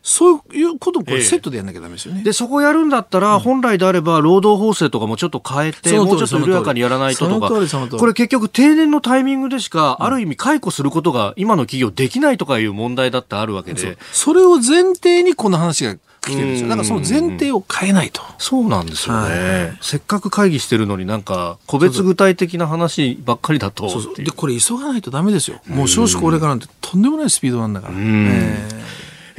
[0.00, 2.22] そういうことをこれセットでやんなきゃダメですよね。
[2.22, 7.48] で、そこやるんだったら、本来であれば、労働法制とかもちょっと変えて、もうちょっと緩やかにやらないととか。
[7.48, 15.96] これ結局定年のタイミングでしか、ある意味解雇することが今の企業できないとかいう問題だってあるわけで、それを前提にこの話が
[16.28, 16.68] 来てるんですよ。
[16.68, 18.22] だからその前提を変えないと。
[18.38, 19.76] そうなんですよね。
[19.80, 25.60] せっかく会議してるのになんか、個別具体的な話ばっかりだとそうで、これ急がないとダメですよ。
[25.66, 27.94] もう少子高齢化なんてとんでもないスピードなんだから。
[27.94, 28.78] えー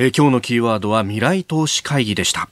[0.01, 2.47] えー今日のキーワードは未来投資会議でした。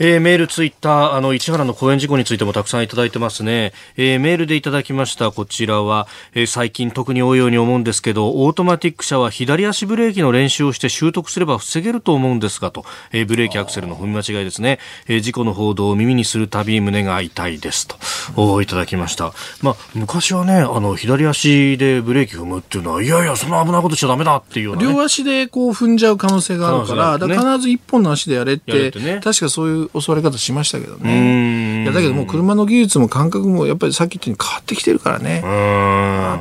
[0.00, 3.72] えーメール、ツイッター、あの、市原の公演事故についてもたくさんいただいてますね。
[3.96, 14.80] えーメールでいただきました、こちらは、えー最近特に多いように思うんですけど、オートマティック車は左足ブレーキの練習をして習得すれば防げると思うんですが、と、えーブレーキアクセルの踏み間違いですね。
[15.06, 17.96] えー事故の報道を耳にするたび胸が痛いです、と、
[18.34, 19.32] おいただきました。
[19.62, 24.82] まあ、昔はね、あの、左足でブレーキ踏むっていうのは、いやいや、そんな危ないことしちゃダメだっていうね。
[24.82, 31.80] 両足でこう踏んじゃう可能性があるから、ねだから必ず一本の足でやれってやれってね確かそういう教わり方しましたけどね。
[31.80, 35.42] んいやだけどもう車の技術も感覚もやっぱりさっき言ったように変わってきてるからね。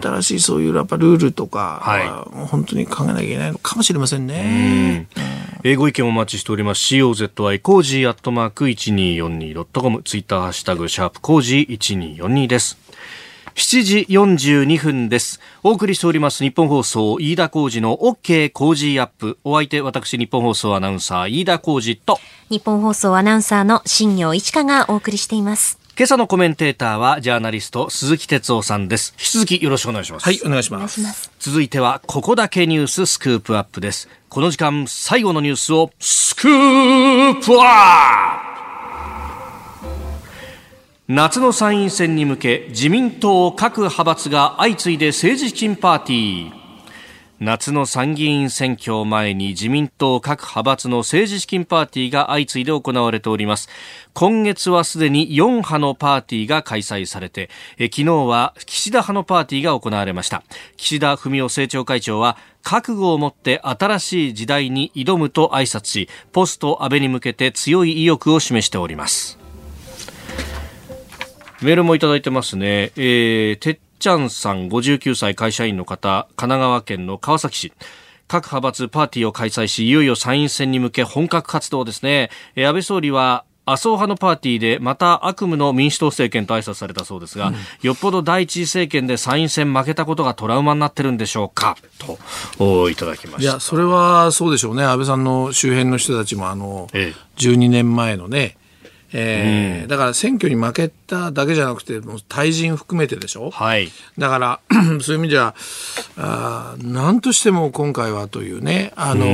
[0.02, 5.08] 新しいそういうやっぱルールとか、はいもう本当に考えなきゃいけないのかもしれませんね。
[5.64, 6.94] えーご意見をお待ちしております。
[6.96, 12.83] COZY コージーアットマーク 1242.com ツイッターハッシュタグシャープコージー1242です。
[13.56, 15.40] 7時42分です。
[15.62, 19.38] お送りしておりますニッポン放送飯田浩司の OK コージーアップ。
[19.44, 22.20] お相手私ニッポン放送アナウンサー飯田浩司と
[22.50, 25.78] ニッポン放送アナウンサーの新行市佳がお送りしています。
[25.96, 29.14] 今朝のコメンテーターはジャーナリスト鈴木哲夫さんです。
[29.20, 30.24] 引き続きよろしくお願いします。
[30.26, 31.00] はい、お願いしお願ます。
[31.00, 31.32] いします。
[31.38, 34.10] 続いてはここだけニューススクープアップです。
[34.30, 38.53] この時間最後のニュースをスクープアップ
[41.10, 46.54] 夏の参院選に向け自民党各派閥が相次いで政治資金パーティー。
[47.42, 53.68] 夏の参議院選挙を前に自民党各派閥の政治資金パーティーが相次いで行われております。
[54.14, 60.42] 今月はすでに4派のパーティーが開催されてえ昨日は岸田派のパーティーが行われました。
[60.78, 69.43] 岸田文雄政調会長は覚悟を持って新しい時代に挑むと挨拶しポスト安倍に向けて強い意欲を示しております。
[71.64, 72.92] メールもいただいてますね。
[72.96, 77.74] えー、てっちゃんさん59歳会社員の方、神奈川県の川崎市。
[78.28, 82.30] 各派閥パーティーを開催し、いよいよ参院選に向け本格活動ですね。
[82.56, 92.18] えー安倍総理は、麻生派のパーティーでまた悪夢の民主党政権と挨拶されたそうですが、よっぽど第一次政権で参院選負けたことがトラウマになってるんでしょうかと
[92.60, 94.84] おいただきましたいや、それはそうでしょうね。
[94.84, 98.58] 安倍さんの周辺の人たちも、あの、ええ12年前のね、
[99.14, 103.52] えーだから選挙に負けただけじゃなくて、もう対人含めてでしょ？
[103.52, 103.90] はい。
[104.18, 104.60] だから、
[105.02, 105.54] そういう意味じゃ、
[106.18, 109.26] あー何としても今回はというね、あの、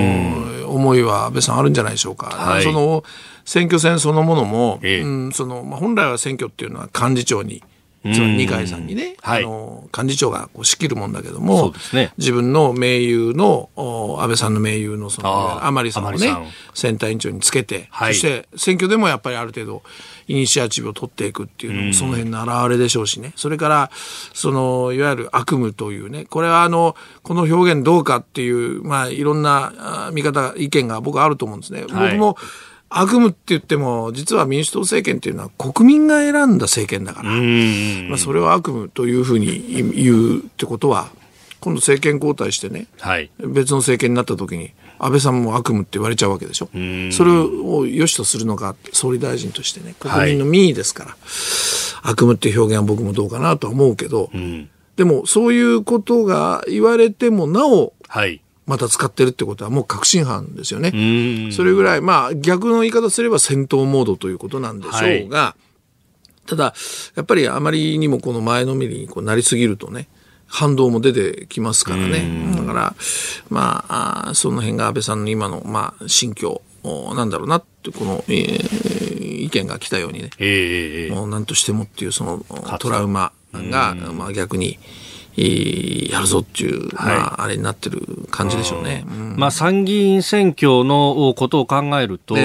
[0.69, 2.27] 思いは安倍さんあるんじゃないでしょうか。
[2.27, 2.63] はい。
[2.63, 3.03] その、
[3.45, 5.01] 選挙戦そのものも、ええ。
[5.01, 7.63] うん、その、まあ、本来は選挙っていうのは幹事長に、
[8.02, 9.43] その二階さんにね、はい。
[9.43, 12.14] あの、幹事長がこう仕切るもんだけども、ね。
[12.18, 16.34] 自分の盟友の、お安倍さんの盟友のその、甘利さんをね
[16.74, 18.14] 選対委員長につけて、はい。
[18.14, 19.84] そして選挙でもやっぱりある程度、
[20.28, 23.34] イニシアチブを取っていくっていうのも、その辺の表れでしょうしね。
[23.36, 23.91] それから、
[24.34, 29.74] その、いわゆる悪夢というね、これはあの、この表現どうかっていう、まあ、いろんな
[30.08, 31.84] あ見方、意見が僕はあると思うんですね。
[31.89, 32.18] はい。
[32.18, 32.38] 僕も、
[32.90, 41.10] 悪夢って言っても、実は民主党政権っていうのは国民が選んだ政権だから、まあ、それを悪夢というふうに言うってことは、
[41.60, 43.30] 今度政権交代してね、はい。
[43.40, 46.70] 別の政権になった時に安倍さんも悪夢って言われちゃうわけでしょ。
[47.12, 51.18] それを良しとするのが総理大臣としてね国民の民意ですから、
[52.02, 54.32] 悪夢っていう表現は僕もどうかなとは思うけど、
[54.96, 60.91] でもそういうことが言われてもなおはいまた使ってるってことはもう確信犯ですよね。
[60.93, 61.51] うん。
[61.51, 65.55] それぐらい、まあ逆の言い方すれば戦闘モードということなんでしょうが、
[66.45, 66.76] ただ、
[67.15, 70.07] やっぱりあまりにもこの前のめりにこうなりすぎるとね、
[70.45, 72.53] 反動も出てきますからね。
[72.55, 72.95] だから、
[73.49, 76.61] まあ、あその辺が安倍さんの今の、まあ、心境、
[77.15, 82.45] なんだろうなって、この、えー、意見が来たようにね、えー、もう何としてもっていう、その
[82.80, 84.78] トラウマが、まあ逆に、
[86.12, 89.06] やるぞっていう、はい、まあ、あれになってる感じでしょうね。
[89.08, 92.36] うん、まあ、参議院選挙のことを考えると、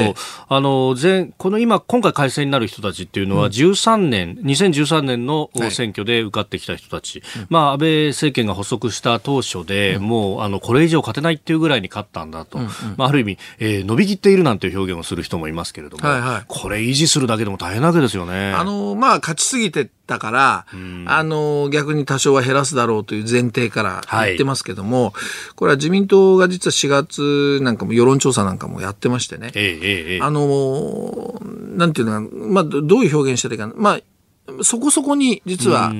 [0.48, 18.52] あの、前、この今、今回改選になる人たちっていうのは、13年、うん、2013年の選挙で受かってきた人たち、はい、まあ、安倍政権が発足した当初で、うん、もう、あの、これ以上勝てないっていうぐらいに勝ったんだと、うんうん、まあ、ある意味、えー、伸びきっているなんていう表現をする人もいますけれども、はいはい、これ維持するだけでも大変なわけですよね。
[18.52, 20.66] あの、まあ、勝ちすぎてだから、
[21.06, 25.12] あの、逆に多少は減らすだろうという前提から言ってますけども、はい、
[25.56, 35.90] これは自民党が実は4月なんかも世論調査なんかもやってましてね、えええ、あの、なんていうのか、まあ、どういう表現したらいいかな、まあ、そこそこに実は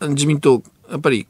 [0.00, 1.28] 自民党、やっぱり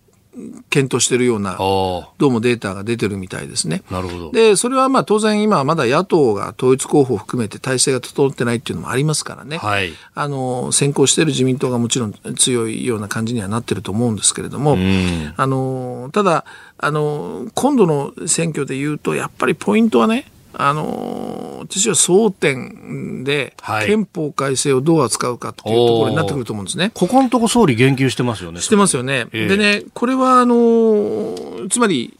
[0.68, 3.82] 検討しているような、どうもデータが出てるみたいですね。
[3.90, 4.30] なるほど。
[4.32, 9.56] で、それはまあ当然今まだ野党が統一候補を含めて体制が整ってないっていうのもありますからね。
[9.56, 9.92] はい。
[10.14, 14.76] あの、先行している自民党がもちろん強いような感じにはなってると思うんですけれども、
[15.36, 16.44] あの、ただ、
[16.78, 23.54] あの、今度の選挙で言うと、やっぱりポイントはね、あの私は争点で、
[23.86, 26.90] 憲法改正をどう扱うかっていうところになってくると思うんですね。
[26.94, 28.60] ここのとこ総理言及してますよね。
[28.60, 29.26] してますよね。
[29.32, 31.34] えー、でね、これはあの
[31.68, 32.16] つまり、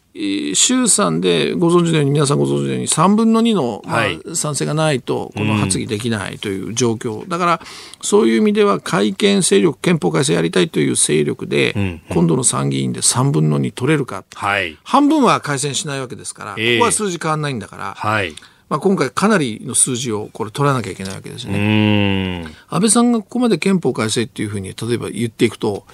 [0.54, 7.60] 衆参でご存知のように、皆さんご存知のように、3分の2の、まあ、賛成がないと、この発議できないという状況、だから、
[8.00, 18.34] そういう意味では、改憲勢力、憲法改正やりたいという勢力で、今度の参議院で3分の2取れるか、はい、半分は改選しないわけですから、ここは数字変わらないんだから、はい。
[18.68, 22.46] まあ、今回かなりの数字をこれ取らなきゃいけないわけですね。
[22.68, 25.86] 安倍さんがここまで憲法改正っていうふうに例えば言っていくと、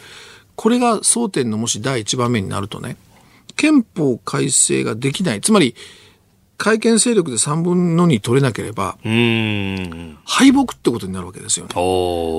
[0.56, 2.96] これが争点のもし第一番目になるとね、
[3.57, 5.40] 憲法改正ができない。
[5.40, 5.74] つまり、
[6.59, 11.70] 改憲勢力で3分の2取れなければ、敗北ってことになるわけですよね。
[11.70, 11.74] で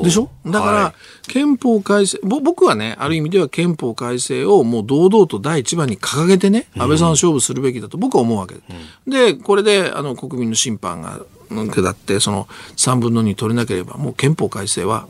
[0.09, 0.30] しょ？
[0.45, 0.93] だから、
[1.28, 8.61] 憲法改正、僕はね、ある意味では憲法改正をもう堂々と第一番に掲げてね、安倍さん勝負するべきだと僕は思うわけで。
[9.07, 12.47] で、これで、あの、国民の審判が下って、その
[12.78, 15.05] 3分の2取れなければ、もう憲法改正は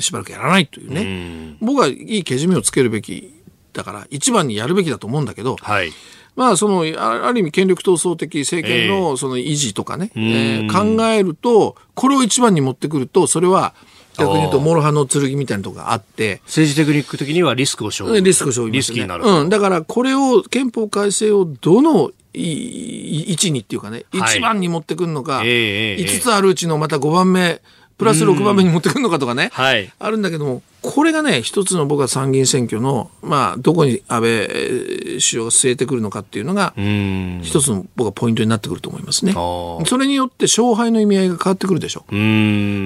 [0.00, 1.56] しばらくやらないというね。
[1.62, 3.33] 僕はいいけじめをつけるべき
[3.74, 5.92] だから、一番にやるべきだと思うんだけど、はい
[6.36, 13.74] まあ、その、ある意味権力闘争的政権のその維持とかね、えー、えー、考えると、これを一番に持ってくると、それは、
[14.16, 16.40] 逆に言うと、諸刃の剣みたいなとこがあって。
[16.44, 19.24] 政治テクニック的にはリスクを生リスクを生じ、ね、リスキーになる。
[19.24, 19.48] うん。
[19.48, 27.60] だから、これを、憲法改正をどの位置にっていうかね、はい、1番に持ってくるのか、えー、5つあるうちのまた5番目、
[27.96, 36.74] プラス6番目に持ってくるのかとかね、はい、あるんだけども、これがね、一つの僕は参議院選挙の、まあ、どこに安倍首相が据えてくるのかっていうのが、
[37.42, 39.32] 一つの僕はポイントになってくると思いますね。
[39.32, 42.04] それによって勝敗の意味合いが変わってくるでしょ。
[42.08, 42.12] う。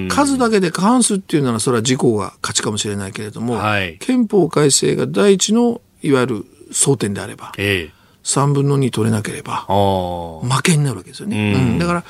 [0.09, 7.98] 数だけで過半数っていうなら、それは自公が勝ちかもしれないけれども、はい、憲法改正が第一の、いわゆる争点であれば、ええ
[8.29, 9.65] 3分の2取れなければ
[10.43, 12.03] 負けになるわけですよね、うん、だから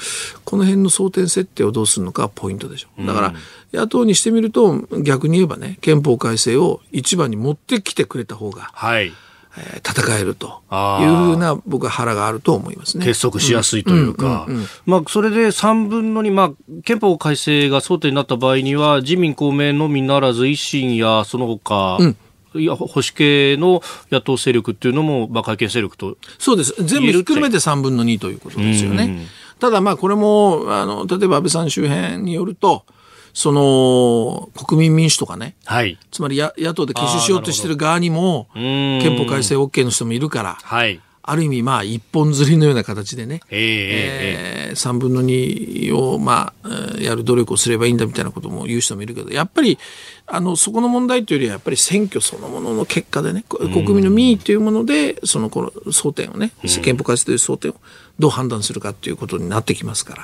[0.43, 3.07] この辺の争点設定をどうするのかポイントでしょう。
[3.07, 3.34] だから
[3.72, 9.13] 野党にしてみると逆に言えばね憲法改正を一番に持ってきてくれた方が、はい。
[9.57, 10.61] えー、戦えると
[11.01, 13.05] いうふうな僕は腹があると思いますね。
[13.05, 14.47] 結束しやすいというか、
[14.86, 16.51] まあ、それで3分の2、まあ、
[16.84, 22.17] 憲法改正が争点になった場合には、自民、公明のみならず維新やその他、うん
[22.56, 23.82] いや保守系の
[24.12, 29.28] 野党勢力っていうのも、まあ、会見勢力とそうです、全部ひっくるめて3分の2ということですよね。
[29.60, 32.86] ただ、まあ、これもあの例えば安倍さん周辺によると、
[33.34, 40.58] その国民民主とかね、はい、つまり野野党で結集しようとしてる側にも、憲法改正 OK の人もいるから。
[40.62, 49.78] はいある意味、まあ、一本釣りのような形でね、えー、えー、3分の2を、まあ、やる努力をすればいいんだみたいなことも言う人もいるけど、やっぱり、
[50.26, 56.51] あの、そこの問題というよりは、やっぱり選挙そのものの結果でね、国民の民意というもので、その、この争点をね、
[56.82, 57.76] 憲法改正という争点を
[58.20, 60.24] どう判断するかということになってきますから。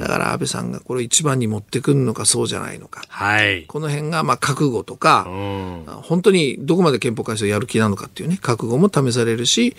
[0.00, 3.02] だから安倍さんがこれ一番に持ってくるのかそうじゃないのか。
[3.08, 3.64] はい。
[3.64, 5.24] この辺がまあ覚悟とか、
[6.02, 9.76] 本当にどこまで憲法改正をやる気なのかっていうね、覚悟も試されるし、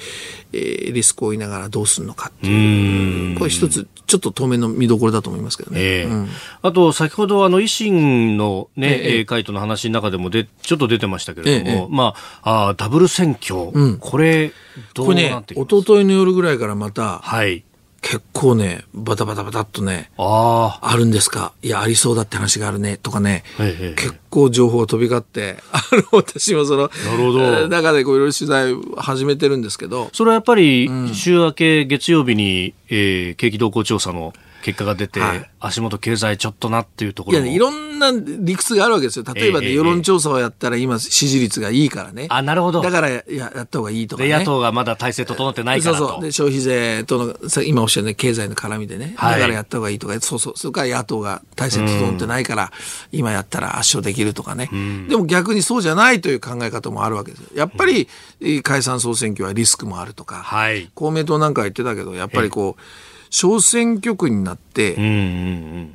[0.53, 3.35] えー、リスクを負いながらどうするのかっていう。
[3.35, 5.79] うこれ一つ、ちょっと当面の見どころだと思いますけどね。
[5.81, 6.29] えーうん、
[6.61, 14.51] あと、先ほどあの維新のね、えー、会との話の中でもで、ちょっと出てましたけれども、えー、まあ、あダブル選挙、うん、これ、
[14.95, 17.63] これね、一昨日の夜ぐらいからまた、はい。
[18.01, 21.51] 結構ね、バタバタバタっとね、ああるんですか？
[21.61, 27.41] いや、ありそうだって話があるね、とかね、ええ結構情報が飛び交って、あの、私もその、なるほど。
[27.41, 39.25] えー中でこういろいろ取材を始めてるんですけど、それはやっぱり、週明け月曜日に、えー景気動向調査の結果が出て、はい足元経済ちょっとなっていうとこいやね、いろんな理屈があるわけですよ。
[39.33, 42.27] 例えばね、ええ世論調査をやったら今支持率がいいからね。
[42.29, 42.81] あ、なるほど。
[42.81, 44.39] だからややった方がいいとかで、ね。
[44.39, 45.99] 野党がまだ体制整ってないからと。
[45.99, 46.23] そうそう。
[46.23, 49.15] で、消費税との、さ今おっしゃるね、経済の絡みでね。
[49.17, 50.53] はいだからやった方がいいとか、そうそう。
[50.55, 52.71] それから野党が体制整ってないから、
[53.11, 54.69] 今やったら圧勝できるとかね。
[55.09, 57.47] でも逆にそうじゃないという考え方もあるわけですよ。
[57.53, 58.07] やっぱり、
[58.39, 60.35] えー解散総選挙はリスクもあるとか。
[60.35, 60.89] はい。
[60.95, 62.81] 公明党なんかは言ってたけど、やっぱりこう、
[63.29, 65.11] 小選挙区になって、うんうんう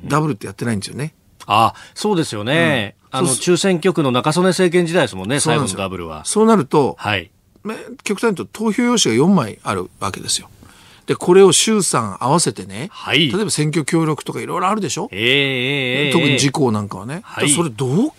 [0.05, 0.07] ん。
[0.07, 1.13] ダブルってやってないんですよね。
[1.47, 2.95] あ、そうですよね。
[3.11, 6.25] あの、そう中選挙区の中曽根政権時代ですもんね、最後のダブルは。
[6.25, 7.31] そうなると、はい。
[7.63, 10.49] まあ極端に言うと投票用紙が4枚あるわけですよ。
[11.05, 17.21] で、これを衆参合わせてね、はい例えば選挙協力とかいろいろあるでしょ、ええええええ特に自公なんかはね。
[17.23, 18.11] はいそれどう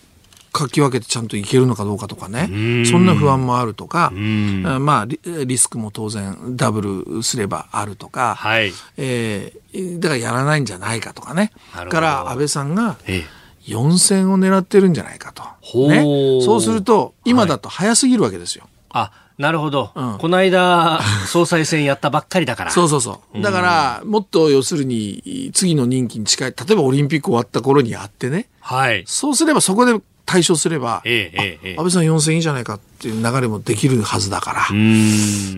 [0.57, 2.85] 書き分けてちゃんといけるのかどうかとかね。
[2.87, 8.73] そんな不安もあるとか、あまあリリスクも当然ダブルすればあるとか、はい。
[8.97, 9.67] えー
[10.01, 11.53] だからやらないんじゃないかとかね。
[11.91, 15.43] から安倍さんがええ4選を狙ってるんじゃないかと。
[15.89, 16.01] ね、
[16.45, 18.69] そうすると、今だと早すぎるわけですよ。
[18.91, 19.91] あ、なるほど。
[19.95, 22.71] うんこの間、総裁選やったばっかりだから。
[22.71, 23.43] そうそうそう。
[23.43, 28.49] だから、もっと要するに、次の任期に近い、例えばオリンピック終わった頃にやってね。
[28.61, 29.05] はい。
[29.07, 34.67] そうすれば、そこで対処すれば、ええ安倍さん4選いいじゃないかっていう流れもできるはずだから。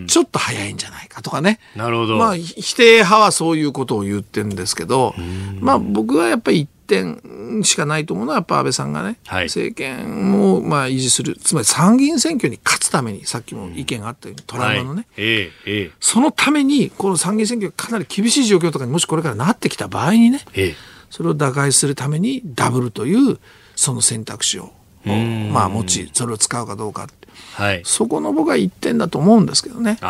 [0.07, 1.59] ちょっと早いんじゃないかとかね。
[1.75, 2.17] なるほど。
[2.17, 5.15] まあ、ひ否定派はそういうことを言ってるんですけど、
[5.59, 9.45] まあ僕はやっぱり一点しかないと思うのは、やっぱ安倍さんがね、はい。
[9.45, 15.91] 政権をまあ維持する、つまり参議院選挙に勝つために、さっきも意見があったように、トラウマのね、はい、ええええ。
[15.99, 23.39] そのために、この参議院選挙がかなり厳しい状況とかにもしこれからなってきた場合にね、ええそれを打開するためにダブルという
[23.75, 24.71] その選択肢を、
[25.05, 27.07] まあ持ち、それを使うかどうか。
[27.53, 27.81] はい。
[27.85, 29.91] そこの僕は一点だと思うんですけどね。
[29.91, 30.05] うん、だか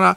[0.00, 0.16] ら、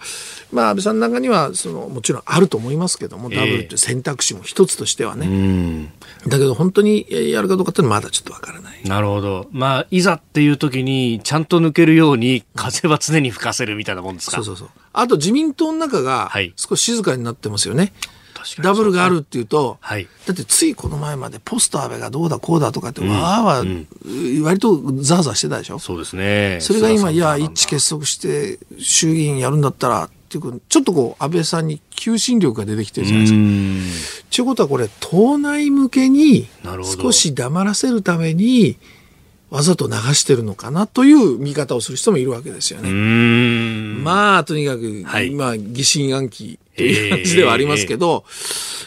[0.51, 5.27] まあ安倍さんの中には、その、もちろんあると思いますけども、ええダブルっていう選択肢も一つとしてはうね。
[5.27, 5.85] ん。
[6.27, 8.81] だけど本当にやるかどうかっていうのはまだちょっとわからない。
[8.83, 9.47] なるほど。
[9.51, 14.37] まあ、いざっていう時に、ちゃんと抜けるように、風は常に吹かせるみたいなもんですか？
[14.37, 14.69] そうそうそう。
[14.91, 17.93] あと自民党の中がはい少し静かになってますよね。
[17.93, 18.22] 確かに
[18.61, 20.07] ダブルがあるっていうと、はい。
[20.25, 25.79] だってついこの前までポスト安倍がどうだこうだとかって、わーわー、割とザーザーしてたでしょ？
[25.79, 26.59] そうですね。
[26.61, 33.37] それが今、いや、一致結束して衆議院やるんだったら、っていうちょっとこう、安倍さんに求心力が出てきてるじゃないですか。
[33.37, 33.83] うん
[34.31, 36.47] ということはこれ、党内向けに
[36.99, 38.77] 少し黙らせるために、
[39.53, 42.89] わざと流してるのかなという見方をする人もいるわけですようね。
[42.89, 44.03] ん。
[44.03, 48.25] まあ、とにかく、はいまあ、疑心暗鬼という感じではありますけど、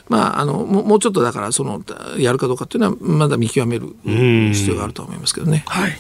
[0.09, 1.85] まあ、あの、もうちょっとだから、その、
[2.19, 5.63] やるかどうかっていうのは、まだ見極める必要があると思いますけどね。
[5.69, 5.97] はい。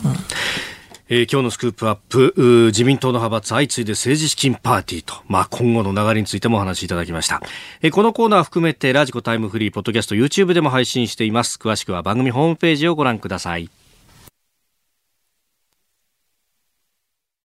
[1.09, 7.41] えー今日のスクープアップ、うー自民党の派閥相次いで政治資金パーティーと、まあ、今後の流れについてもお話しいただきました。
[7.83, 11.61] えーこのコーナー含めてラジコタイムフリー、ポッドキャスト、YouTube でも配信しています。
[11.63, 13.71] 詳しくは番組ホームページをご覧ください。